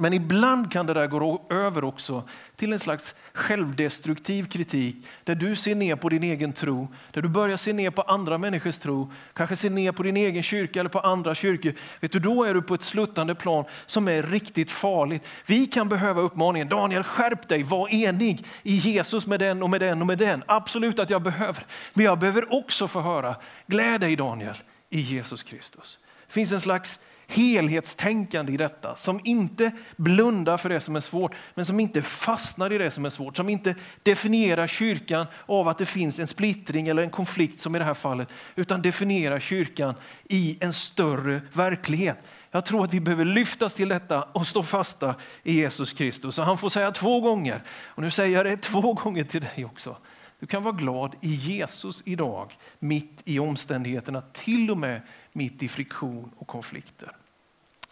Men 0.00 0.12
ibland 0.12 0.72
kan 0.72 0.86
det 0.86 0.94
där 0.94 1.06
gå 1.06 1.46
över 1.50 1.84
också 1.84 2.28
till 2.56 2.72
en 2.72 2.78
slags 2.78 3.14
självdestruktiv 3.32 4.44
kritik 4.44 4.96
där 5.24 5.34
du 5.34 5.56
ser 5.56 5.74
ner 5.74 5.96
på 5.96 6.08
din 6.08 6.22
egen 6.22 6.52
tro, 6.52 6.88
där 7.12 7.22
du 7.22 7.28
börjar 7.28 7.56
se 7.56 7.72
ner 7.72 7.90
på 7.90 8.02
andra 8.02 8.38
människors 8.38 8.78
tro, 8.78 9.12
kanske 9.32 9.56
ser 9.56 9.70
ner 9.70 9.92
på 9.92 10.02
din 10.02 10.16
egen 10.16 10.42
kyrka 10.42 10.80
eller 10.80 10.90
på 10.90 11.00
andra 11.00 11.34
kyrkor. 11.34 11.72
Vet 12.00 12.12
du, 12.12 12.18
då 12.18 12.44
är 12.44 12.54
du 12.54 12.62
på 12.62 12.74
ett 12.74 12.82
sluttande 12.82 13.34
plan 13.34 13.64
som 13.86 14.08
är 14.08 14.22
riktigt 14.22 14.70
farligt. 14.70 15.28
Vi 15.46 15.66
kan 15.66 15.88
behöva 15.88 16.20
uppmaningen, 16.20 16.68
Daniel 16.68 17.02
skärp 17.02 17.48
dig, 17.48 17.62
var 17.62 17.94
enig 17.94 18.46
i 18.62 18.74
Jesus 18.74 19.26
med 19.26 19.40
den 19.40 19.62
och 19.62 19.70
med 19.70 19.80
den 19.80 20.00
och 20.00 20.06
med 20.06 20.18
den. 20.18 20.44
Absolut 20.46 20.98
att 20.98 21.10
jag 21.10 21.22
behöver, 21.22 21.66
men 21.94 22.04
jag 22.04 22.18
behöver 22.18 22.54
också 22.54 22.88
få 22.88 23.00
höra, 23.00 23.36
gläd 23.66 24.00
dig 24.00 24.16
Daniel 24.16 24.56
i 24.90 25.00
Jesus 25.00 25.42
Kristus. 25.42 25.98
Det 26.26 26.32
finns 26.32 26.52
en 26.52 26.60
slags 26.60 27.00
helhetstänkande 27.30 28.52
i 28.52 28.56
detta 28.56 28.96
som 28.96 29.20
inte 29.24 29.72
blundar 29.96 30.56
för 30.56 30.68
det 30.68 30.80
som 30.80 30.96
är 30.96 31.00
svårt 31.00 31.34
men 31.54 31.66
som 31.66 31.80
inte 31.80 32.02
fastnar 32.02 32.72
i 32.72 32.78
det 32.78 32.90
som 32.90 33.04
är 33.04 33.10
svårt. 33.10 33.36
Som 33.36 33.48
inte 33.48 33.74
definierar 34.02 34.66
kyrkan 34.66 35.26
av 35.46 35.68
att 35.68 35.78
det 35.78 35.86
finns 35.86 36.18
en 36.18 36.26
splittring 36.26 36.88
eller 36.88 37.02
en 37.02 37.10
konflikt 37.10 37.60
som 37.60 37.76
i 37.76 37.78
det 37.78 37.84
här 37.84 37.94
fallet 37.94 38.28
utan 38.54 38.82
definierar 38.82 39.40
kyrkan 39.40 39.94
i 40.28 40.58
en 40.60 40.72
större 40.72 41.40
verklighet. 41.52 42.18
Jag 42.50 42.64
tror 42.64 42.84
att 42.84 42.94
vi 42.94 43.00
behöver 43.00 43.24
lyftas 43.24 43.74
till 43.74 43.88
detta 43.88 44.22
och 44.22 44.46
stå 44.46 44.62
fasta 44.62 45.14
i 45.42 45.52
Jesus 45.52 45.92
Kristus. 45.92 46.34
Så 46.34 46.42
han 46.42 46.58
får 46.58 46.68
säga 46.68 46.90
två 46.90 47.20
gånger, 47.20 47.62
och 47.84 48.02
nu 48.02 48.10
säger 48.10 48.36
jag 48.36 48.46
det 48.46 48.56
två 48.56 48.92
gånger 48.92 49.24
till 49.24 49.40
dig 49.40 49.64
också. 49.64 49.96
Du 50.40 50.46
kan 50.46 50.62
vara 50.62 50.74
glad 50.74 51.14
i 51.20 51.30
Jesus 51.30 52.02
idag, 52.04 52.56
mitt 52.78 53.22
i 53.24 53.38
omständigheterna, 53.38 54.22
till 54.32 54.70
och 54.70 54.78
med 54.78 55.02
mitt 55.32 55.62
i 55.62 55.68
friktion 55.68 56.30
och 56.36 56.46
konflikter. 56.46 57.17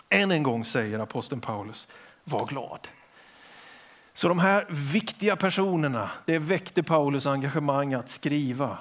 Än 0.09 0.31
en 0.31 0.43
gång 0.43 0.65
säger 0.65 0.99
aposteln 0.99 1.41
Paulus, 1.41 1.89
var 2.25 2.47
glad. 2.47 2.89
Så 4.15 4.29
de 4.29 4.39
här 4.39 4.67
viktiga 4.69 5.37
personerna, 5.37 6.11
det 6.25 6.39
väckte 6.39 6.83
Paulus 6.83 7.27
engagemang 7.27 7.95
att 7.95 8.11
skriva. 8.11 8.79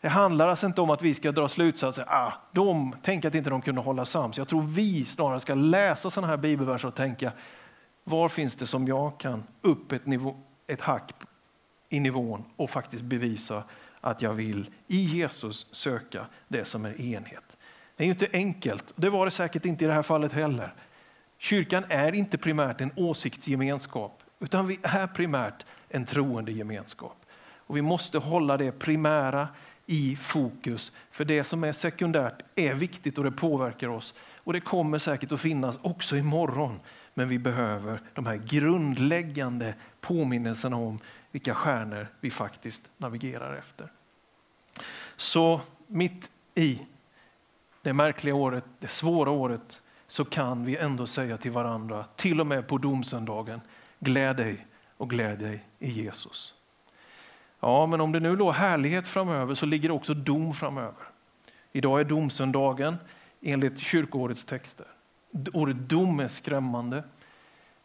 Det 0.00 0.08
handlar 0.08 0.48
alltså 0.48 0.66
inte 0.66 0.80
om 0.80 0.90
att 0.90 1.02
vi 1.02 1.14
ska 1.14 1.32
dra 1.32 1.48
slutsatser. 1.48 2.04
Ah, 2.08 2.32
de, 2.52 2.96
tänk 3.02 3.24
att 3.24 3.34
inte 3.34 3.50
de 3.50 3.62
kunde 3.62 3.80
hålla 3.80 4.04
sams. 4.04 4.38
Jag 4.38 4.48
tror 4.48 4.62
vi 4.62 5.04
snarare 5.04 5.40
ska 5.40 5.54
läsa 5.54 6.10
sådana 6.10 6.28
här 6.28 6.36
bibelverser 6.36 6.88
och 6.88 6.94
tänka, 6.94 7.32
var 8.04 8.28
finns 8.28 8.54
det 8.54 8.66
som 8.66 8.88
jag 8.88 9.18
kan 9.18 9.44
upp 9.60 9.92
ett, 9.92 10.06
nivå, 10.06 10.36
ett 10.66 10.80
hack 10.80 11.12
i 11.88 12.00
nivån 12.00 12.44
och 12.56 12.70
faktiskt 12.70 13.02
bevisa 13.02 13.64
att 14.00 14.22
jag 14.22 14.32
vill 14.32 14.70
i 14.86 15.02
Jesus 15.02 15.66
söka 15.70 16.26
det 16.48 16.64
som 16.64 16.84
är 16.84 17.00
enhet. 17.00 17.56
Det 18.00 18.04
är 18.04 18.06
ju 18.06 18.12
inte 18.12 18.28
enkelt. 18.32 18.92
Det 18.96 19.10
var 19.10 19.24
det 19.24 19.30
säkert 19.30 19.64
inte 19.64 19.84
i 19.84 19.86
det 19.86 19.94
här 19.94 20.02
fallet 20.02 20.32
heller. 20.32 20.74
Kyrkan 21.38 21.84
är 21.88 22.14
inte 22.14 22.38
primärt 22.38 22.80
en 22.80 22.92
åsiktsgemenskap 22.96 24.22
utan 24.38 24.66
vi 24.66 24.78
är 24.82 25.06
primärt 25.06 25.66
en 25.88 26.06
troende 26.06 26.52
gemenskap. 26.52 27.26
Och 27.42 27.76
vi 27.76 27.82
måste 27.82 28.18
hålla 28.18 28.56
det 28.56 28.72
primära 28.72 29.48
i 29.86 30.16
fokus 30.16 30.92
för 31.10 31.24
det 31.24 31.44
som 31.44 31.64
är 31.64 31.72
sekundärt 31.72 32.42
är 32.54 32.74
viktigt 32.74 33.18
och 33.18 33.24
det 33.24 33.30
påverkar 33.30 33.88
oss. 33.88 34.14
Och 34.34 34.52
det 34.52 34.60
kommer 34.60 34.98
säkert 34.98 35.32
att 35.32 35.40
finnas 35.40 35.78
också 35.82 36.16
imorgon. 36.16 36.80
Men 37.14 37.28
vi 37.28 37.38
behöver 37.38 38.00
de 38.14 38.26
här 38.26 38.36
grundläggande 38.36 39.74
påminnelserna 40.00 40.76
om 40.76 40.98
vilka 41.30 41.54
stjärnor 41.54 42.08
vi 42.20 42.30
faktiskt 42.30 42.82
navigerar 42.96 43.56
efter. 43.56 43.92
Så 45.16 45.60
mitt 45.86 46.30
i 46.54 46.80
det 47.82 47.92
märkliga 47.92 48.34
året, 48.34 48.64
det 48.78 48.88
svåra 48.88 49.30
året, 49.30 49.82
så 50.06 50.24
kan 50.24 50.64
vi 50.64 50.76
ändå 50.76 51.06
säga 51.06 51.36
till 51.36 51.50
varandra, 51.50 52.04
till 52.16 52.40
och 52.40 52.46
med 52.46 52.68
på 52.68 52.78
domsöndagen, 52.78 53.60
gläd 53.98 54.36
dig 54.36 54.66
och 54.96 55.10
gläd 55.10 55.38
dig 55.38 55.66
i 55.78 55.90
Jesus. 55.90 56.54
Ja, 57.60 57.86
men 57.86 58.00
om 58.00 58.12
det 58.12 58.20
nu 58.20 58.36
låg 58.36 58.54
härlighet 58.54 59.08
framöver 59.08 59.54
så 59.54 59.66
ligger 59.66 59.88
det 59.88 59.94
också 59.94 60.14
dom 60.14 60.54
framöver. 60.54 61.04
Idag 61.72 62.00
är 62.00 62.04
domsöndagen 62.04 62.96
enligt 63.40 63.78
kyrkoårets 63.78 64.44
texter. 64.44 64.86
Ordet 65.52 65.76
dom 65.76 66.20
är 66.20 66.28
skrämmande. 66.28 67.04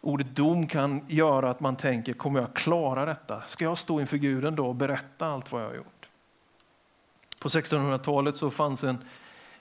Ordet 0.02 0.36
dom 0.36 0.68
kan 0.68 1.06
göra 1.08 1.50
att 1.50 1.60
man 1.60 1.76
tänker, 1.76 2.14
kommer 2.14 2.40
jag 2.40 2.54
klara 2.54 3.06
detta? 3.06 3.42
Ska 3.48 3.64
jag 3.64 3.78
stå 3.78 4.00
inför 4.00 4.18
Gud 4.18 4.46
en 4.46 4.56
dag 4.56 4.70
och 4.70 4.76
berätta 4.76 5.28
allt 5.28 5.52
vad 5.52 5.62
jag 5.62 5.68
har 5.68 5.76
gjort? 5.76 6.10
På 7.40 7.50
1600-talet 7.50 8.36
så 8.36 8.52
fanns 8.52 8.84
en 8.84 8.98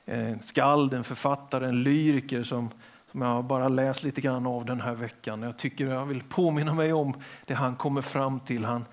Eh, 0.06 0.28
en 0.28 0.42
skald, 0.42 0.94
en 0.94 1.04
författare, 1.04 1.66
en 1.66 1.82
lyriker 1.82 2.42
som, 2.42 2.70
som 3.10 3.22
jag 3.22 3.44
bara 3.44 3.68
läst 3.68 4.02
lite 4.02 4.20
grann 4.20 4.46
av 4.46 4.64
den 4.64 4.80
här 4.80 4.94
veckan. 4.94 5.42
Jag 5.42 5.56
tycker 5.56 5.86
jag 5.86 6.06
vill 6.06 6.22
påminna 6.22 6.74
mig 6.74 6.92
om 6.92 7.14
det 7.46 7.54
han 7.54 7.76
kommer 7.76 8.02
fram 8.02 8.40
till. 8.40 8.64
Han, 8.64 8.84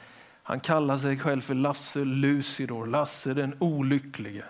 han 0.43 0.59
kallar 0.59 0.97
sig 0.97 1.19
själv 1.19 1.41
för 1.41 1.55
Lasse 1.55 1.99
Lucidor, 1.99 2.85
Lasse 2.85 3.33
den 3.33 3.55
olycklige. 3.59 4.43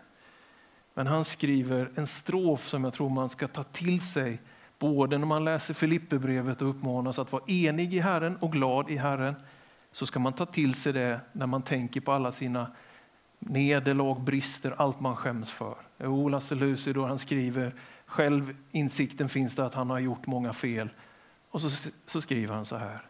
Men 0.94 1.08
han 1.08 1.26
skriver 1.26 1.92
en 1.96 2.08
strof 2.08 2.68
som 2.68 2.84
jag 2.84 2.94
tror 2.94 3.10
man 3.10 3.30
ska 3.30 3.48
ta 3.48 3.64
till 3.64 4.02
sig 4.02 4.40
både 4.80 5.18
när 5.18 5.28
man 5.28 5.44
läser 5.44 5.74
Filipperbrevet 5.74 6.62
och 6.62 6.70
uppmanas 6.70 7.20
att 7.20 7.32
vara 7.32 7.44
enig 7.48 7.94
i 7.94 8.00
Herren 8.00 8.38
och 8.38 8.52
glad 8.52 8.90
i 8.90 8.98
Herren 8.98 9.36
så 9.92 10.06
ska 10.06 10.20
man 10.20 10.34
ta 10.34 10.46
till 10.46 10.76
sig 10.76 10.94
det 10.94 11.20
när 11.32 11.46
man 11.46 11.62
tänker 11.62 12.02
på 12.02 12.12
alla 12.12 12.32
sina 12.32 12.68
nederlag, 13.42 14.20
brister, 14.20 14.76
allt 14.78 15.00
man 15.00 15.16
skäms 15.16 15.52
för. 15.52 15.76
Jo, 15.98 16.30
Lasse 16.30 16.56
Lucidor 16.56 17.08
han 17.08 17.20
skriver, 17.20 17.76
själv 18.06 18.56
insikten 18.72 19.30
finns 19.30 19.56
det 19.56 19.66
att 19.66 19.74
han 19.74 19.90
har 19.90 20.00
gjort 20.00 20.28
många 20.28 20.54
fel. 20.54 20.90
Och 21.50 21.62
så, 21.62 21.90
så 22.06 22.22
skriver 22.22 22.56
han 22.56 22.66
så 22.66 22.76
här. 22.76 23.02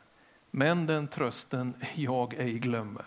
Men 0.52 0.86
den 0.86 1.08
trösten 1.08 1.74
jag 1.96 2.34
ej 2.34 2.60
glömmer, 2.60 3.06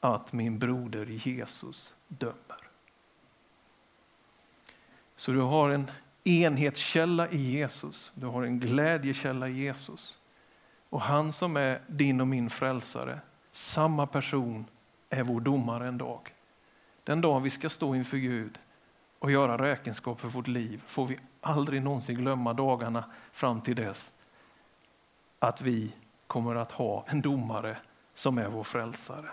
att 0.00 0.32
min 0.32 0.58
broder 0.58 1.06
Jesus 1.06 1.94
dömer. 2.08 2.58
Så 5.16 5.32
du 5.32 5.40
har 5.40 5.70
en 5.70 5.90
enhetskälla 6.24 7.28
i 7.28 7.50
Jesus, 7.50 8.12
du 8.14 8.26
har 8.26 8.42
en 8.42 8.60
glädjekälla 8.60 9.48
i 9.48 9.52
Jesus. 9.52 10.18
Och 10.90 11.00
han 11.00 11.32
som 11.32 11.56
är 11.56 11.82
din 11.86 12.20
och 12.20 12.28
min 12.28 12.50
frälsare, 12.50 13.20
samma 13.52 14.06
person 14.06 14.64
är 15.10 15.22
vår 15.22 15.40
domare 15.40 15.88
en 15.88 15.98
dag. 15.98 16.34
Den 17.04 17.20
dag 17.20 17.40
vi 17.40 17.50
ska 17.50 17.70
stå 17.70 17.94
inför 17.94 18.16
Gud 18.16 18.58
och 19.18 19.30
göra 19.30 19.58
räkenskap 19.58 20.20
för 20.20 20.28
vårt 20.28 20.48
liv 20.48 20.82
får 20.86 21.06
vi 21.06 21.18
aldrig 21.40 21.82
någonsin 21.82 22.16
glömma 22.16 22.52
dagarna 22.52 23.04
fram 23.32 23.60
till 23.60 23.76
dess 23.76 24.12
att 25.38 25.60
vi 25.60 25.92
kommer 26.26 26.54
att 26.54 26.72
ha 26.72 27.04
en 27.08 27.20
domare 27.20 27.76
som 28.14 28.38
är 28.38 28.48
vår 28.48 28.64
frälsare. 28.64 29.30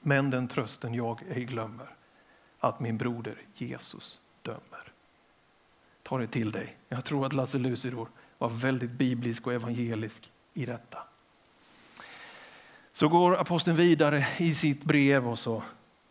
Men 0.00 0.30
den 0.30 0.48
trösten 0.48 0.94
jag 0.94 1.22
ej 1.28 1.44
glömmer, 1.44 1.88
att 2.58 2.80
min 2.80 2.98
broder 2.98 3.42
Jesus 3.54 4.20
dömer. 4.42 4.92
Ta 6.02 6.18
det 6.18 6.26
till 6.26 6.52
dig. 6.52 6.76
Jag 6.88 7.04
tror 7.04 7.26
att 7.26 7.32
Lasse 7.32 7.58
Lucidor 7.58 8.08
var 8.38 8.48
väldigt 8.48 8.90
biblisk 8.90 9.46
och 9.46 9.52
evangelisk 9.52 10.32
i 10.54 10.66
detta. 10.66 10.98
Så 12.96 13.08
går 13.08 13.36
aposteln 13.36 13.76
vidare 13.76 14.26
i 14.38 14.54
sitt 14.54 14.84
brev 14.84 15.28
och 15.28 15.38
så 15.38 15.62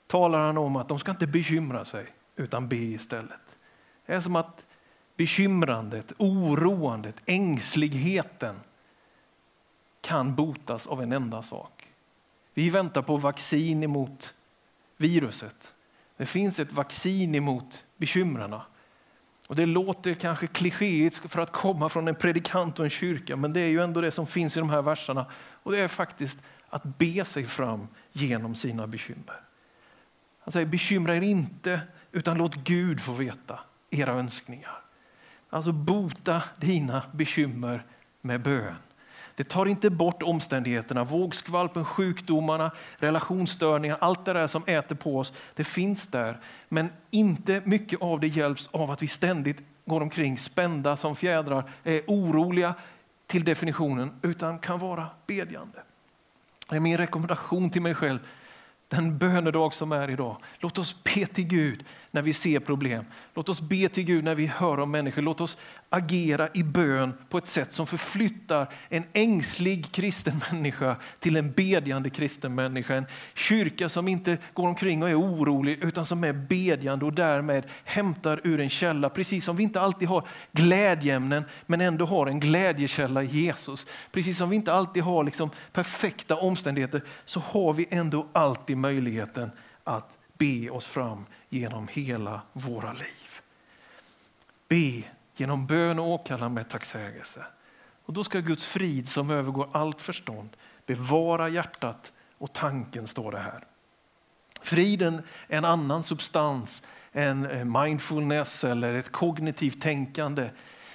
talar 0.07 0.39
han 0.39 0.57
om 0.57 0.75
att 0.75 0.87
de 0.87 0.99
ska 0.99 1.11
inte 1.11 1.27
bekymra 1.27 1.85
sig 1.85 2.05
utan 2.35 2.67
be 2.67 2.75
istället. 2.75 3.57
Det 4.05 4.13
är 4.13 4.21
som 4.21 4.35
att 4.35 4.65
bekymrandet, 5.17 6.13
oroandet, 6.17 7.15
ängsligheten 7.25 8.55
kan 10.01 10.35
botas 10.35 10.87
av 10.87 11.01
en 11.01 11.11
enda 11.11 11.43
sak. 11.43 11.87
Vi 12.53 12.69
väntar 12.69 13.01
på 13.01 13.17
vaccin 13.17 13.83
emot 13.83 14.33
viruset. 14.97 15.73
Det 16.17 16.25
finns 16.25 16.59
ett 16.59 16.71
vaccin 16.71 17.35
emot 17.35 17.85
bekymrarna. 17.97 18.61
Och 19.47 19.55
det 19.55 19.65
låter 19.65 20.13
kanske 20.13 20.47
klichéigt 20.47 21.31
för 21.31 21.41
att 21.41 21.51
komma 21.51 21.89
från 21.89 22.07
en 22.07 22.15
predikant 22.15 22.79
och 22.79 22.85
en 22.85 22.91
kyrka, 22.91 23.35
men 23.35 23.53
det 23.53 23.59
är 23.59 23.67
ju 23.67 23.83
ändå 23.83 24.01
det 24.01 24.11
som 24.11 24.27
finns 24.27 24.57
i 24.57 24.59
de 24.59 24.69
här 24.69 24.81
verserna. 24.81 25.25
Och 25.63 25.71
det 25.71 25.79
är 25.79 25.87
faktiskt 25.87 26.37
att 26.73 26.83
be 26.83 27.25
sig 27.25 27.45
fram 27.45 27.87
genom 28.11 28.55
sina 28.55 28.87
bekymmer. 28.87 29.41
Han 30.39 30.51
säger 30.51 30.65
bekymra 30.65 31.15
er 31.15 31.21
inte, 31.21 31.81
utan 32.11 32.37
låt 32.37 32.55
Gud 32.55 33.01
få 33.01 33.11
veta 33.11 33.59
era 33.89 34.11
önskningar. 34.11 34.81
Alltså 35.49 35.71
bota 35.71 36.43
dina 36.57 37.03
bekymmer 37.11 37.85
med 38.21 38.41
bön. 38.41 38.75
Det 39.35 39.43
tar 39.43 39.65
inte 39.65 39.89
bort 39.89 40.23
omständigheterna, 40.23 41.03
vågskvalpen, 41.03 41.85
sjukdomarna, 41.85 42.71
relationsstörningar, 42.97 43.97
allt 44.01 44.25
det 44.25 44.33
där 44.33 44.47
som 44.47 44.63
äter 44.65 44.95
på 44.95 45.17
oss. 45.19 45.33
Det 45.55 45.63
finns 45.63 46.07
där, 46.07 46.39
men 46.69 46.89
inte 47.11 47.61
mycket 47.65 48.01
av 48.01 48.19
det 48.19 48.27
hjälps 48.27 48.67
av 48.67 48.91
att 48.91 49.03
vi 49.03 49.07
ständigt 49.07 49.63
går 49.85 50.01
omkring 50.01 50.37
spända 50.37 50.97
som 50.97 51.15
fjädrar, 51.15 51.71
är 51.83 52.01
oroliga 52.07 52.75
till 53.27 53.43
definitionen, 53.43 54.11
utan 54.21 54.59
kan 54.59 54.79
vara 54.79 55.07
bedjande. 55.27 55.79
Det 56.69 56.75
är 56.75 56.79
min 56.79 56.97
rekommendation 56.97 57.69
till 57.69 57.81
mig 57.81 57.95
själv 57.95 58.19
den 58.95 59.17
bönedag 59.17 59.73
som 59.73 59.91
är 59.91 60.09
idag. 60.09 60.37
Låt 60.57 60.77
oss 60.77 61.03
be 61.03 61.25
till 61.25 61.43
Gud 61.43 61.85
när 62.11 62.21
vi 62.21 62.33
ser 62.33 62.59
problem. 62.59 63.05
Låt 63.33 63.49
oss 63.49 63.61
be 63.61 63.89
till 63.89 64.03
Gud 64.03 64.23
när 64.23 64.35
vi 64.35 64.45
hör 64.45 64.79
om 64.79 64.91
människor. 64.91 65.21
Låt 65.21 65.41
oss 65.41 65.57
agera 65.93 66.49
i 66.53 66.63
bön 66.63 67.13
på 67.29 67.37
ett 67.37 67.47
sätt 67.47 67.73
som 67.73 67.87
förflyttar 67.87 68.73
en 68.89 69.03
ängslig 69.13 69.91
kristen 69.91 70.41
människa 70.51 70.95
till 71.19 71.37
en 71.37 71.51
bedjande 71.51 72.09
kristen 72.09 72.55
människa. 72.55 72.95
En 72.95 73.05
kyrka 73.33 73.89
som 73.89 74.07
inte 74.07 74.37
går 74.53 74.67
omkring 74.67 75.03
och 75.03 75.09
är 75.09 75.19
orolig 75.19 75.83
utan 75.83 76.05
som 76.05 76.23
är 76.23 76.33
bedjande 76.33 77.05
och 77.05 77.13
därmed 77.13 77.65
hämtar 77.83 78.41
ur 78.43 78.59
en 78.59 78.69
källa. 78.69 79.09
Precis 79.09 79.45
som 79.45 79.55
vi 79.55 79.63
inte 79.63 79.81
alltid 79.81 80.07
har 80.07 80.27
glädjeämnen 80.51 81.43
men 81.65 81.81
ändå 81.81 82.05
har 82.05 82.27
en 82.27 82.39
glädjekälla 82.39 83.23
i 83.23 83.27
Jesus. 83.27 83.87
Precis 84.11 84.37
som 84.37 84.49
vi 84.49 84.55
inte 84.55 84.73
alltid 84.73 85.03
har 85.03 85.23
liksom 85.23 85.49
perfekta 85.71 86.35
omständigheter 86.35 87.01
så 87.25 87.39
har 87.39 87.73
vi 87.73 87.87
ändå 87.89 88.27
alltid 88.33 88.77
möjligheten 88.77 89.51
att 89.83 90.17
be 90.37 90.69
oss 90.69 90.85
fram 90.85 91.25
genom 91.49 91.87
hela 91.91 92.41
våra 92.53 92.93
liv. 92.93 93.39
Be 94.67 95.03
genom 95.35 95.65
bön 95.65 95.99
och 95.99 96.07
åkallan 96.07 96.53
med 96.53 96.69
tacksägelse. 96.69 97.45
Och 98.05 98.13
då 98.13 98.23
ska 98.23 98.39
Guds 98.39 98.65
frid 98.65 99.09
som 99.09 99.29
övergår 99.29 99.69
allt 99.71 100.01
förstånd 100.01 100.49
bevara 100.85 101.49
hjärtat 101.49 102.11
och 102.37 102.53
tanken, 102.53 103.07
står 103.07 103.31
det 103.31 103.39
här. 103.39 103.63
Friden 104.61 105.21
är 105.47 105.57
en 105.57 105.65
annan 105.65 106.03
substans 106.03 106.81
än 107.13 107.45
eh, 107.45 107.65
mindfulness 107.65 108.63
eller 108.63 108.93
ett 108.93 109.11
kognitivt 109.11 109.81
tänkande. 109.81 110.49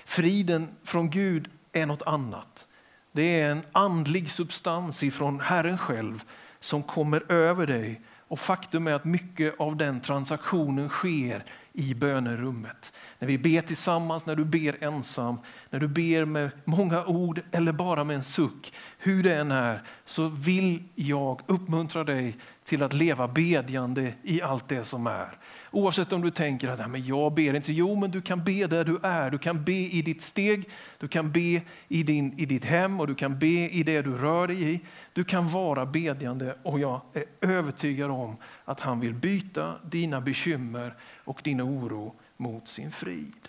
Friden 0.05 0.69
från 0.85 1.11
Gud 1.11 1.51
är 1.73 1.87
något 1.87 2.03
annat. 2.03 2.67
Det 3.13 3.41
är 3.41 3.51
en 3.51 3.63
andlig 3.73 4.31
substans 4.31 5.03
ifrån 5.03 5.41
Herren 5.41 5.79
själv 5.79 6.25
som 6.61 6.83
kommer 6.83 7.33
över 7.33 7.67
dig. 7.67 8.01
Och 8.29 8.41
Faktum 8.41 8.87
är 8.87 8.95
att 8.95 9.05
mycket 9.05 9.61
av 9.61 9.77
den 9.77 10.01
transaktionen 10.01 10.89
sker 10.89 11.45
i 11.79 11.95
bönerummet. 11.95 12.93
När 13.19 13.29
vi 13.29 13.39
ber 13.39 13.61
tillsammans, 13.61 14.27
när 14.27 14.37
du 14.37 14.45
ber 14.45 14.85
ensam, 14.85 15.39
när 15.71 15.81
du 15.81 15.89
ber 15.89 16.25
med 16.25 16.51
många 16.65 17.05
ord 17.05 17.43
eller 17.53 17.73
bara 17.73 18.05
med 18.05 18.17
en 18.17 18.23
suck. 18.23 18.73
Hur 18.99 19.23
det 19.23 19.37
än 19.37 19.51
är 19.53 19.83
så 20.05 20.29
vill 20.29 20.85
jag 20.95 21.41
uppmuntra 21.47 22.05
dig 22.05 22.37
till 22.65 22.83
att 22.83 22.93
leva 22.93 23.29
bedjande 23.29 24.15
i 24.23 24.43
allt 24.43 24.69
det 24.69 24.85
som 24.85 25.07
är. 25.07 25.39
Oavsett 25.71 26.13
om 26.13 26.21
du 26.21 26.31
tänker 26.31 26.69
att 26.69 26.91
men 26.91 27.07
jag 27.07 27.35
ber 27.35 27.55
inte. 27.55 27.73
Jo, 27.73 27.95
men 27.97 28.11
du 28.11 28.23
kan 28.23 28.45
be 28.45 28.67
där 28.67 28.85
du 28.85 28.99
är. 29.03 29.31
Du 29.31 29.39
kan 29.39 29.65
be 29.65 29.73
i 29.73 30.03
ditt 30.03 30.23
steg, 30.23 30.69
du 30.99 31.09
kan 31.09 31.33
be 31.33 31.63
i, 31.89 32.03
din, 32.03 32.39
i 32.39 32.47
ditt 32.47 32.65
hem 32.65 33.01
och 33.01 33.07
du 33.07 33.15
kan 33.15 33.39
be 33.39 33.69
i 33.69 33.83
det 33.83 34.03
du 34.03 34.17
rör 34.17 34.47
dig 34.47 34.75
i. 34.75 34.81
Du 35.13 35.25
kan 35.25 35.49
vara 35.49 35.87
bedjande 35.87 36.57
och 36.63 36.81
jag 36.81 37.01
är 37.13 37.25
övertygad 37.41 38.11
om 38.11 38.37
att 38.65 38.81
han 38.81 39.01
vill 39.01 39.15
byta 39.15 39.75
dina 39.85 40.21
bekymmer 40.21 40.95
och 41.25 41.41
din 41.45 41.61
oro 41.61 42.15
mot 42.37 42.69
sin 42.69 42.91
frid. 42.91 43.49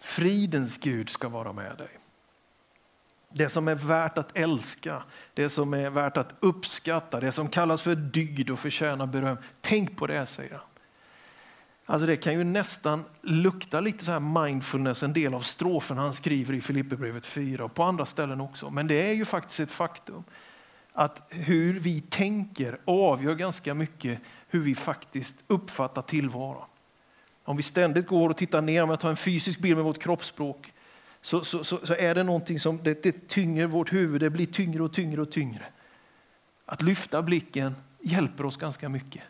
Fridens 0.00 0.78
Gud 0.78 1.08
ska 1.08 1.28
vara 1.28 1.52
med 1.52 1.76
dig. 1.76 1.88
Det 3.30 3.48
som 3.48 3.68
är 3.68 3.74
värt 3.74 4.18
att 4.18 4.38
älska, 4.38 5.02
det 5.34 5.48
som 5.48 5.74
är 5.74 5.90
värt 5.90 6.16
att 6.16 6.34
uppskatta, 6.40 7.20
det 7.20 7.32
som 7.32 7.48
kallas 7.48 7.82
för 7.82 7.94
dygd 7.94 8.50
och 8.50 8.58
förtjänar 8.58 9.06
beröm. 9.06 9.36
Tänk 9.60 9.96
på 9.96 10.06
det, 10.06 10.26
säger 10.26 10.52
han. 10.52 10.60
Alltså 11.86 12.06
det 12.06 12.16
kan 12.16 12.34
ju 12.34 12.44
nästan 12.44 13.04
lukta 13.22 13.80
lite 13.80 14.04
så 14.04 14.10
här 14.10 14.44
mindfulness, 14.44 15.02
en 15.02 15.12
del 15.12 15.34
av 15.34 15.40
strofen 15.40 15.98
han 15.98 16.14
skriver 16.14 16.54
i 16.54 16.60
Filipperbrevet 16.60 17.26
4 17.26 17.64
och 17.64 17.74
på 17.74 17.82
andra 17.82 18.06
ställen 18.06 18.40
också. 18.40 18.70
Men 18.70 18.86
det 18.86 19.10
är 19.10 19.12
ju 19.12 19.24
faktiskt 19.24 19.60
ett 19.60 19.72
faktum 19.72 20.24
att 20.92 21.22
hur 21.28 21.80
vi 21.80 22.00
tänker 22.00 22.78
avgör 22.84 23.34
ganska 23.34 23.74
mycket 23.74 24.20
hur 24.48 24.60
vi 24.60 24.74
faktiskt 24.74 25.34
uppfattar 25.46 26.02
tillvaron. 26.02 26.64
Om 27.44 27.56
vi 27.56 27.62
ständigt 27.62 28.06
går 28.06 28.30
och 28.30 28.36
tittar 28.36 28.62
ner, 28.62 28.82
om 28.82 28.90
jag 28.90 29.00
tar 29.00 29.10
en 29.10 29.16
fysisk 29.16 29.58
bild 29.58 29.76
med 29.76 29.84
vårt 29.84 30.02
kroppsspråk, 30.02 30.72
så, 31.22 31.44
så, 31.44 31.64
så, 31.64 31.86
så 31.86 31.94
är 31.94 32.14
det 32.14 32.22
någonting 32.22 32.60
som 32.60 32.82
det, 32.82 33.02
det 33.02 33.28
tynger 33.28 33.66
vårt 33.66 33.92
huvud, 33.92 34.20
det 34.20 34.30
blir 34.30 34.46
tyngre 34.46 34.82
och 34.82 34.92
tyngre 34.92 35.20
och 35.22 35.30
tyngre. 35.30 35.64
Att 36.66 36.82
lyfta 36.82 37.22
blicken 37.22 37.74
hjälper 38.00 38.46
oss 38.46 38.56
ganska 38.56 38.88
mycket. 38.88 39.22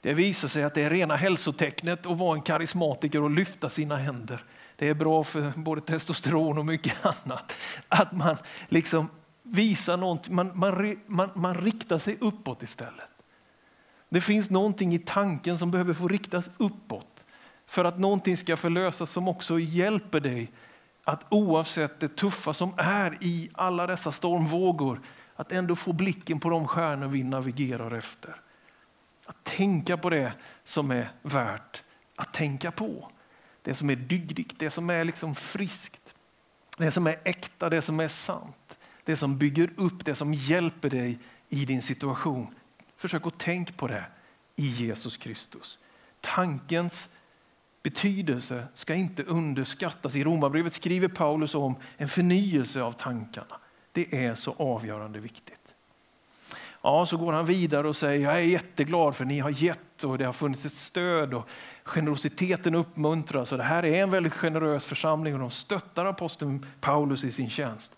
Det 0.00 0.14
visar 0.14 0.48
sig 0.48 0.62
att 0.62 0.74
det 0.74 0.82
är 0.82 0.90
rena 0.90 1.16
hälsotecknet 1.16 2.06
att 2.06 2.18
vara 2.18 2.36
en 2.36 2.42
karismatiker 2.42 3.22
och 3.22 3.30
lyfta 3.30 3.70
sina 3.70 3.96
händer. 3.96 4.44
Det 4.76 4.88
är 4.88 4.94
bra 4.94 5.24
för 5.24 5.52
både 5.56 5.80
testosteron 5.80 6.58
och 6.58 6.66
mycket 6.66 7.06
annat. 7.06 7.52
Att 7.88 8.12
man 8.12 8.36
liksom 8.68 9.08
visar 9.42 9.96
någonting, 9.96 10.34
man, 10.34 10.50
man, 10.54 10.96
man, 11.06 11.30
man 11.34 11.54
riktar 11.54 11.98
sig 11.98 12.16
uppåt 12.20 12.62
istället. 12.62 13.08
Det 14.08 14.20
finns 14.20 14.50
någonting 14.50 14.94
i 14.94 14.98
tanken 14.98 15.58
som 15.58 15.70
behöver 15.70 15.94
få 15.94 16.08
riktas 16.08 16.50
uppåt 16.56 17.24
för 17.66 17.84
att 17.84 17.98
någonting 17.98 18.36
ska 18.36 18.56
förlösas 18.56 19.10
som 19.10 19.28
också 19.28 19.58
hjälper 19.58 20.20
dig 20.20 20.52
att 21.04 21.24
oavsett 21.28 22.00
det 22.00 22.16
tuffa 22.16 22.54
som 22.54 22.74
är 22.76 23.18
i 23.20 23.50
alla 23.52 23.86
dessa 23.86 24.12
stormvågor, 24.12 25.00
att 25.36 25.52
ändå 25.52 25.76
få 25.76 25.92
blicken 25.92 26.40
på 26.40 26.50
de 26.50 26.68
stjärnor 26.68 27.08
vi 27.08 27.22
navigerar 27.22 27.90
efter. 27.90 28.36
Att 29.26 29.44
tänka 29.44 29.96
på 29.96 30.10
det 30.10 30.32
som 30.64 30.90
är 30.90 31.12
värt 31.22 31.82
att 32.16 32.32
tänka 32.32 32.70
på. 32.70 33.10
Det 33.62 33.74
som 33.74 33.90
är 33.90 33.96
dygdigt, 33.96 34.58
det 34.58 34.70
som 34.70 34.90
är 34.90 35.04
liksom 35.04 35.34
friskt, 35.34 36.14
det 36.76 36.90
som 36.90 37.06
är 37.06 37.16
äkta, 37.24 37.70
det 37.70 37.82
som 37.82 38.00
är 38.00 38.08
sant. 38.08 38.78
Det 39.04 39.16
som 39.16 39.38
bygger 39.38 39.70
upp, 39.76 40.04
det 40.04 40.14
som 40.14 40.34
hjälper 40.34 40.90
dig 40.90 41.18
i 41.48 41.64
din 41.64 41.82
situation. 41.82 42.54
Försök 42.96 43.26
att 43.26 43.38
tänka 43.38 43.72
på 43.72 43.88
det 43.88 44.04
i 44.56 44.66
Jesus 44.66 45.16
Kristus. 45.16 45.78
Tankens 46.20 47.08
betydelse 47.82 48.66
ska 48.74 48.94
inte 48.94 49.22
underskattas. 49.22 50.16
I 50.16 50.24
Romarbrevet 50.24 50.74
skriver 50.74 51.08
Paulus 51.08 51.54
om 51.54 51.76
en 51.96 52.08
förnyelse 52.08 52.82
av 52.82 52.92
tankarna. 52.92 53.56
Det 53.92 54.24
är 54.26 54.34
så 54.34 54.54
avgörande 54.58 55.18
viktigt. 55.18 55.74
Ja, 56.82 57.06
så 57.06 57.16
går 57.16 57.32
han 57.32 57.46
vidare 57.46 57.88
och 57.88 57.96
säger 57.96 58.24
jag 58.24 58.34
är 58.34 58.40
jätteglad 58.40 59.16
för 59.16 59.24
ni 59.24 59.38
har 59.38 59.50
gett 59.50 60.04
och 60.04 60.18
det 60.18 60.24
har 60.24 60.32
funnits 60.32 60.66
ett 60.66 60.72
stöd 60.72 61.34
och 61.34 61.48
generositeten 61.84 62.74
uppmuntras. 62.74 63.52
Och 63.52 63.58
det 63.58 63.64
här 63.64 63.84
är 63.84 64.02
en 64.02 64.10
väldigt 64.10 64.32
generös 64.32 64.84
församling 64.84 65.34
och 65.34 65.40
de 65.40 65.50
stöttar 65.50 66.06
aposteln 66.06 66.66
Paulus 66.80 67.24
i 67.24 67.32
sin 67.32 67.50
tjänst. 67.50 67.92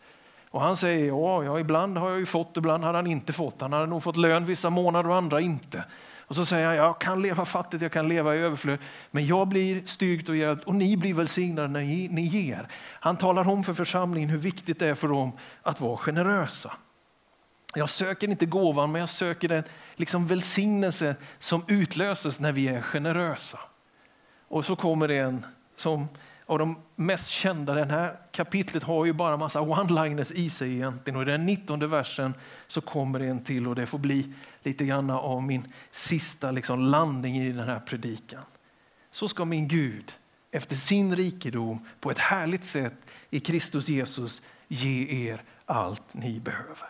Och 0.51 0.61
han 0.61 0.77
säger 0.77 1.07
ja, 1.07 1.45
ja, 1.45 1.61
ibland 1.61 1.99
har 1.99 2.11
jag 2.11 2.19
ju 2.19 2.27
fått, 2.27 2.57
ibland 2.57 2.85
har 2.85 2.95
han 2.95 3.07
inte 3.07 3.33
fått. 3.33 3.61
Han 3.61 3.73
hade 3.73 3.87
nog 3.87 4.03
fått 4.03 4.17
lön 4.17 4.45
vissa 4.45 4.71
månader 4.71 5.11
och 5.11 5.17
andra 5.17 5.41
inte. 5.41 5.85
Och 6.27 6.37
så 6.37 6.47
säger 6.47 6.67
han, 6.67 6.77
jag 6.77 7.01
kan 7.01 7.23
leva 7.23 7.45
fattigt, 7.45 7.83
jag 7.83 7.93
kan 7.93 8.09
leva 8.09 8.37
i 8.37 8.39
överflöd, 8.39 8.79
men 9.11 9.27
jag 9.27 9.49
blir 9.49 9.85
styrkt 9.85 10.29
och 10.29 10.37
hjälpt 10.37 10.65
och 10.65 10.75
ni 10.75 10.97
blir 10.97 11.15
välsignade 11.15 11.69
när 11.69 11.81
ni 12.09 12.23
ger. 12.27 12.69
Han 13.01 13.17
talar 13.17 13.49
om 13.49 13.65
för 13.65 13.75
församlingen 13.75 14.31
hur 14.31 14.39
viktigt 14.39 14.79
det 14.79 14.89
är 14.89 14.95
för 14.95 15.09
dem 15.09 15.33
att 15.63 15.81
vara 15.81 15.97
generösa. 15.97 16.77
Jag 17.75 17.91
söker 17.91 18.29
inte 18.29 18.47
gåvan, 18.47 18.93
men 18.93 19.01
jag 19.01 19.09
söker 19.09 19.49
den 19.49 19.65
liksom 19.95 20.27
välsignelse 20.27 21.17
som 21.39 21.65
utlöses 21.69 22.41
när 22.41 22.53
vi 22.53 22.69
är 22.69 22.83
generösa. 22.83 23.59
Och 24.49 24.65
så 24.65 24.77
kommer 24.77 25.09
det 25.09 25.19
en 25.19 25.47
som 25.77 26.09
av 26.47 26.59
de 26.59 26.77
mest 26.97 27.29
kända. 27.29 27.75
Det 27.75 27.85
här 27.85 28.17
kapitlet 28.33 28.83
har 28.83 29.05
ju 29.05 29.13
bara 29.13 29.37
massa 29.37 29.61
one-liners 29.61 30.33
i 30.33 30.51
sig 30.51 30.75
egentligen. 30.75 31.17
Och 31.17 31.23
i 31.23 31.27
den 31.27 31.47
19 31.47 31.89
versen 31.91 32.35
så 32.69 32.81
kommer 32.81 33.19
det 33.19 33.27
en 33.27 33.45
till 33.45 33.69
och 33.69 33.75
det 33.75 33.87
får 33.87 33.99
bli 33.99 34.33
lite 34.63 34.85
grann 34.85 35.11
av 35.11 35.43
min 35.43 35.73
sista 35.91 36.51
liksom 36.51 36.81
landning 36.81 37.37
i 37.37 37.53
den 37.53 37.69
här 37.69 37.81
predikan. 37.81 38.43
Så 39.11 39.29
ska 39.29 39.45
min 39.45 39.69
Gud 39.69 40.13
efter 40.51 40.77
sin 40.77 41.17
rikedom 41.17 41.87
på 42.01 42.11
ett 42.11 42.19
härligt 42.19 42.65
sätt 42.65 42.95
i 43.31 43.41
Kristus 43.41 43.89
Jesus 43.89 44.43
ge 44.69 45.29
er 45.29 45.43
allt 45.67 46.15
ni 46.15 46.41
behöver. 46.41 46.89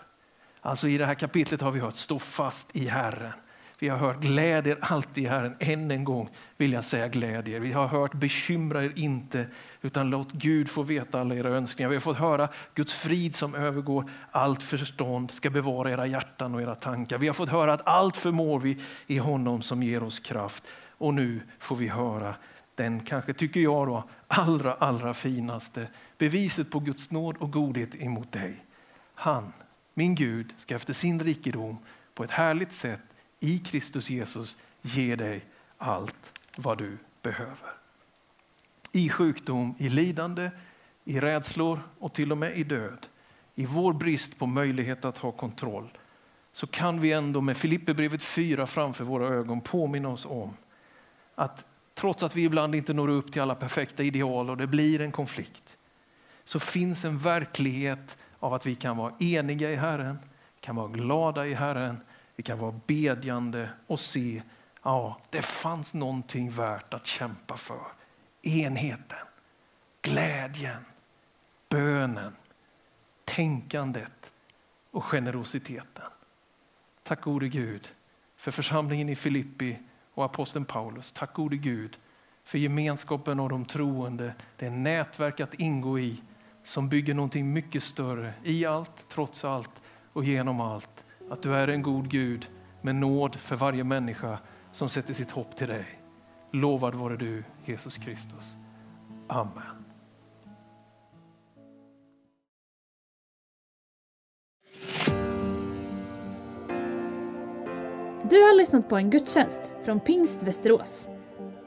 Alltså 0.61 0.89
i 0.89 0.99
det 0.99 1.07
här 1.07 1.15
kapitlet 1.15 1.61
har 1.61 1.71
vi 1.71 1.81
hört 1.81 1.97
stå 1.97 2.19
fast 2.19 2.77
i 2.77 2.89
Herren. 2.89 3.33
Vi 3.79 3.89
har 3.89 3.99
hört 3.99 4.21
glädjer 4.21 4.79
alltid 4.81 5.25
i 5.25 5.27
Herren. 5.27 5.57
Än 5.59 5.91
en 5.91 6.05
gång 6.05 6.31
vill 6.57 6.73
jag 6.73 6.85
säga 6.85 7.09
glädjer. 7.09 7.61
Vi 7.61 7.73
har 7.73 7.87
hört 7.87 8.15
bekymra 8.15 8.85
er 8.85 8.93
inte 8.97 9.47
utan 9.83 10.11
låt 10.11 10.33
Gud 10.33 10.71
få 10.71 10.83
veta 10.83 11.21
alla 11.21 11.35
era 11.35 11.49
önskningar. 11.49 11.89
Vi 11.89 11.97
har 11.97 12.01
fått 12.01 12.17
höra 12.17 12.49
Guds 12.75 12.95
frid 12.95 13.37
som 13.37 13.55
övergår 13.55 14.11
allt 14.31 14.63
förstånd 14.63 15.31
ska 15.31 15.51
bevara 15.51 15.91
era 15.91 16.07
hjärtan 16.07 16.55
och 16.55 16.63
era 16.63 16.75
tankar. 16.75 17.19
Vi 17.19 17.27
har 17.27 17.35
fått 17.35 17.49
höra 17.49 17.73
att 17.73 17.87
allt 17.87 18.17
förmår 18.17 18.61
vi 18.61 18.81
i 19.07 19.19
honom 19.19 19.63
som 19.63 19.83
ger 19.83 20.03
oss 20.03 20.19
kraft. 20.19 20.65
Och 20.99 21.15
nu 21.15 21.41
får 21.59 21.77
vi 21.77 21.89
höra 21.89 22.35
den, 22.75 23.01
kanske 23.01 23.33
tycker 23.33 23.61
jag, 23.61 23.87
då, 23.87 24.05
allra, 24.29 24.75
allra 24.75 25.15
finaste 25.15 25.87
beviset 26.19 26.71
på 26.71 26.81
Guds 26.81 27.11
nåd 27.11 27.37
och 27.37 27.53
godhet 27.53 27.95
emot 27.95 28.33
dig. 28.33 28.65
Han, 29.15 29.53
min 29.95 30.15
Gud, 30.15 30.55
ska 30.59 30.75
efter 30.75 30.93
sin 30.93 31.21
rikedom 31.21 31.79
på 32.15 32.25
ett 32.25 32.31
härligt 32.31 32.73
sätt 32.73 33.03
i 33.45 33.59
Kristus 33.59 34.11
Jesus 34.11 34.57
ge 34.83 35.17
dig 35.17 35.45
allt 35.79 36.33
vad 36.57 36.79
du 36.79 36.99
behöver. 37.23 37.71
I 38.93 39.09
sjukdom, 39.09 39.75
i 39.79 39.89
lidande, 39.89 40.51
i 41.05 41.21
rädslor 41.21 41.81
och 41.99 42.13
till 42.13 42.33
och 42.33 42.39
med 42.39 42.57
i 42.57 42.65
död. 42.65 43.07
I 43.55 43.67
vår 43.67 43.93
brist 43.93 44.39
på 44.39 44.47
möjlighet 44.47 45.05
att 45.05 45.19
ha 45.19 45.33
kontroll 45.33 45.99
så 46.53 46.67
kan 46.67 47.01
vi 47.01 47.13
ändå 47.13 47.41
med 47.41 47.57
Filipperbrevet 47.57 48.23
4 48.23 48.67
framför 48.67 49.05
våra 49.05 49.29
ögon 49.29 49.61
påminna 49.61 50.09
oss 50.09 50.27
om 50.27 50.57
att 51.35 51.65
trots 51.95 52.23
att 52.23 52.37
vi 52.37 52.45
ibland 52.45 52.75
inte 52.75 52.93
når 52.93 53.09
upp 53.09 53.33
till 53.33 53.43
alla 53.43 53.55
perfekta 53.55 54.03
ideal 54.03 54.51
och 54.51 54.57
det 54.57 54.67
blir 54.67 55.01
en 55.01 55.13
konflikt, 55.13 55.77
så 56.45 56.61
finns 56.61 57.05
en 57.05 57.19
verklighet 57.19 58.19
av 58.39 58.55
att 58.55 58.67
vi 58.67 58.75
kan 58.75 58.97
vara 58.97 59.15
eniga 59.21 59.71
i 59.71 59.77
Herren, 59.77 60.19
kan 60.61 60.77
vara 60.77 60.89
glada 60.89 61.47
i 61.47 61.55
Herren, 61.55 62.01
vi 62.37 62.43
kan 62.43 62.59
vara 62.59 62.81
bedjande 62.87 63.69
och 63.87 64.01
se 64.01 64.43
ja, 64.83 65.21
det 65.31 65.43
fanns 65.43 65.95
någonting 65.95 66.51
värt 66.51 66.95
att 66.95 67.07
kämpa 67.07 67.57
för. 67.57 67.87
Enheten, 68.43 69.27
glädjen, 70.03 70.85
bönen, 71.69 72.37
tänkandet 73.25 74.33
och 74.91 75.05
generositeten. 75.05 76.05
Tack 77.03 77.21
gode 77.21 77.49
Gud 77.49 77.89
för 78.37 78.51
församlingen 78.51 79.09
i 79.09 79.17
Filippi 79.17 79.79
och 80.15 80.25
aposteln 80.25 80.65
Paulus. 80.65 81.13
Tack 81.13 81.35
gode 81.35 81.57
Gud 81.57 81.99
för 82.45 82.59
gemenskapen 82.59 83.41
och 83.41 83.49
de 83.49 83.65
troende, 83.65 84.35
det 84.57 84.71
nätverk 84.71 85.41
att 85.41 85.55
ingå 85.55 85.99
i 85.99 86.23
som 86.65 86.89
bygger 86.89 87.15
någonting 87.15 87.53
mycket 87.53 87.83
större 87.83 88.35
i 88.43 88.65
allt, 88.65 89.09
trots 89.09 89.45
allt 89.45 89.71
och 90.13 90.25
genom 90.25 90.61
allt. 90.61 91.04
Att 91.31 91.43
du 91.43 91.55
är 91.55 91.69
en 91.69 91.83
god 91.83 92.11
Gud 92.11 92.49
med 92.83 92.95
nåd 92.95 93.35
för 93.35 93.57
varje 93.57 93.85
människa 93.85 94.39
som 94.73 94.89
sätter 94.89 95.15
sitt 95.15 95.31
hopp 95.31 95.57
till 95.57 95.69
dig. 95.69 95.87
Lovad 96.53 96.95
vare 96.95 97.17
du, 97.17 97.45
Jesus 97.65 97.97
Kristus. 97.97 98.57
Amen. 99.29 99.85
Du 108.31 108.43
har 108.43 108.57
lyssnat 108.57 108.89
på 108.89 108.97
en 108.97 109.11
gudstjänst 109.11 109.73
från 109.85 110.01
Pingst 110.01 110.43
Västerås. 110.43 111.09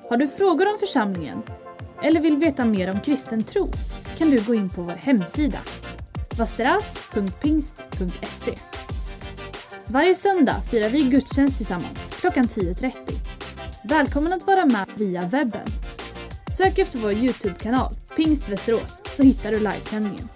Har 0.10 0.18
du 0.18 0.28
frågor 0.28 0.72
om 0.72 0.78
församlingen 0.80 1.44
eller 2.04 2.22
vill 2.22 2.38
veta 2.38 2.66
mer 2.66 2.92
om 2.92 3.00
kristen 3.00 3.44
tro 3.44 3.72
kan 4.18 4.30
du 4.30 4.44
gå 4.44 4.56
in 4.56 4.70
på 4.70 4.82
vår 4.82 4.92
hemsida 4.92 5.60
vasteras.pingst.se. 6.38 8.77
Varje 9.90 10.16
söndag 10.16 10.62
firar 10.72 10.90
vi 10.90 11.04
gudstjänst 11.04 11.58
tillsammans 11.58 11.98
klockan 12.20 12.46
10.30. 12.46 12.92
Välkommen 13.84 14.34
att 14.34 14.48
vara 14.48 14.66
med 14.66 14.86
via 14.96 15.22
webben. 15.22 15.68
Sök 16.58 16.78
efter 16.78 16.98
vår 17.00 17.12
Youtube-kanal 17.14 17.94
Pingst 18.16 18.50
Västerås 18.50 19.02
så 19.18 19.24
hittar 19.24 19.52
du 19.52 19.58
livesändningen. 19.58 20.30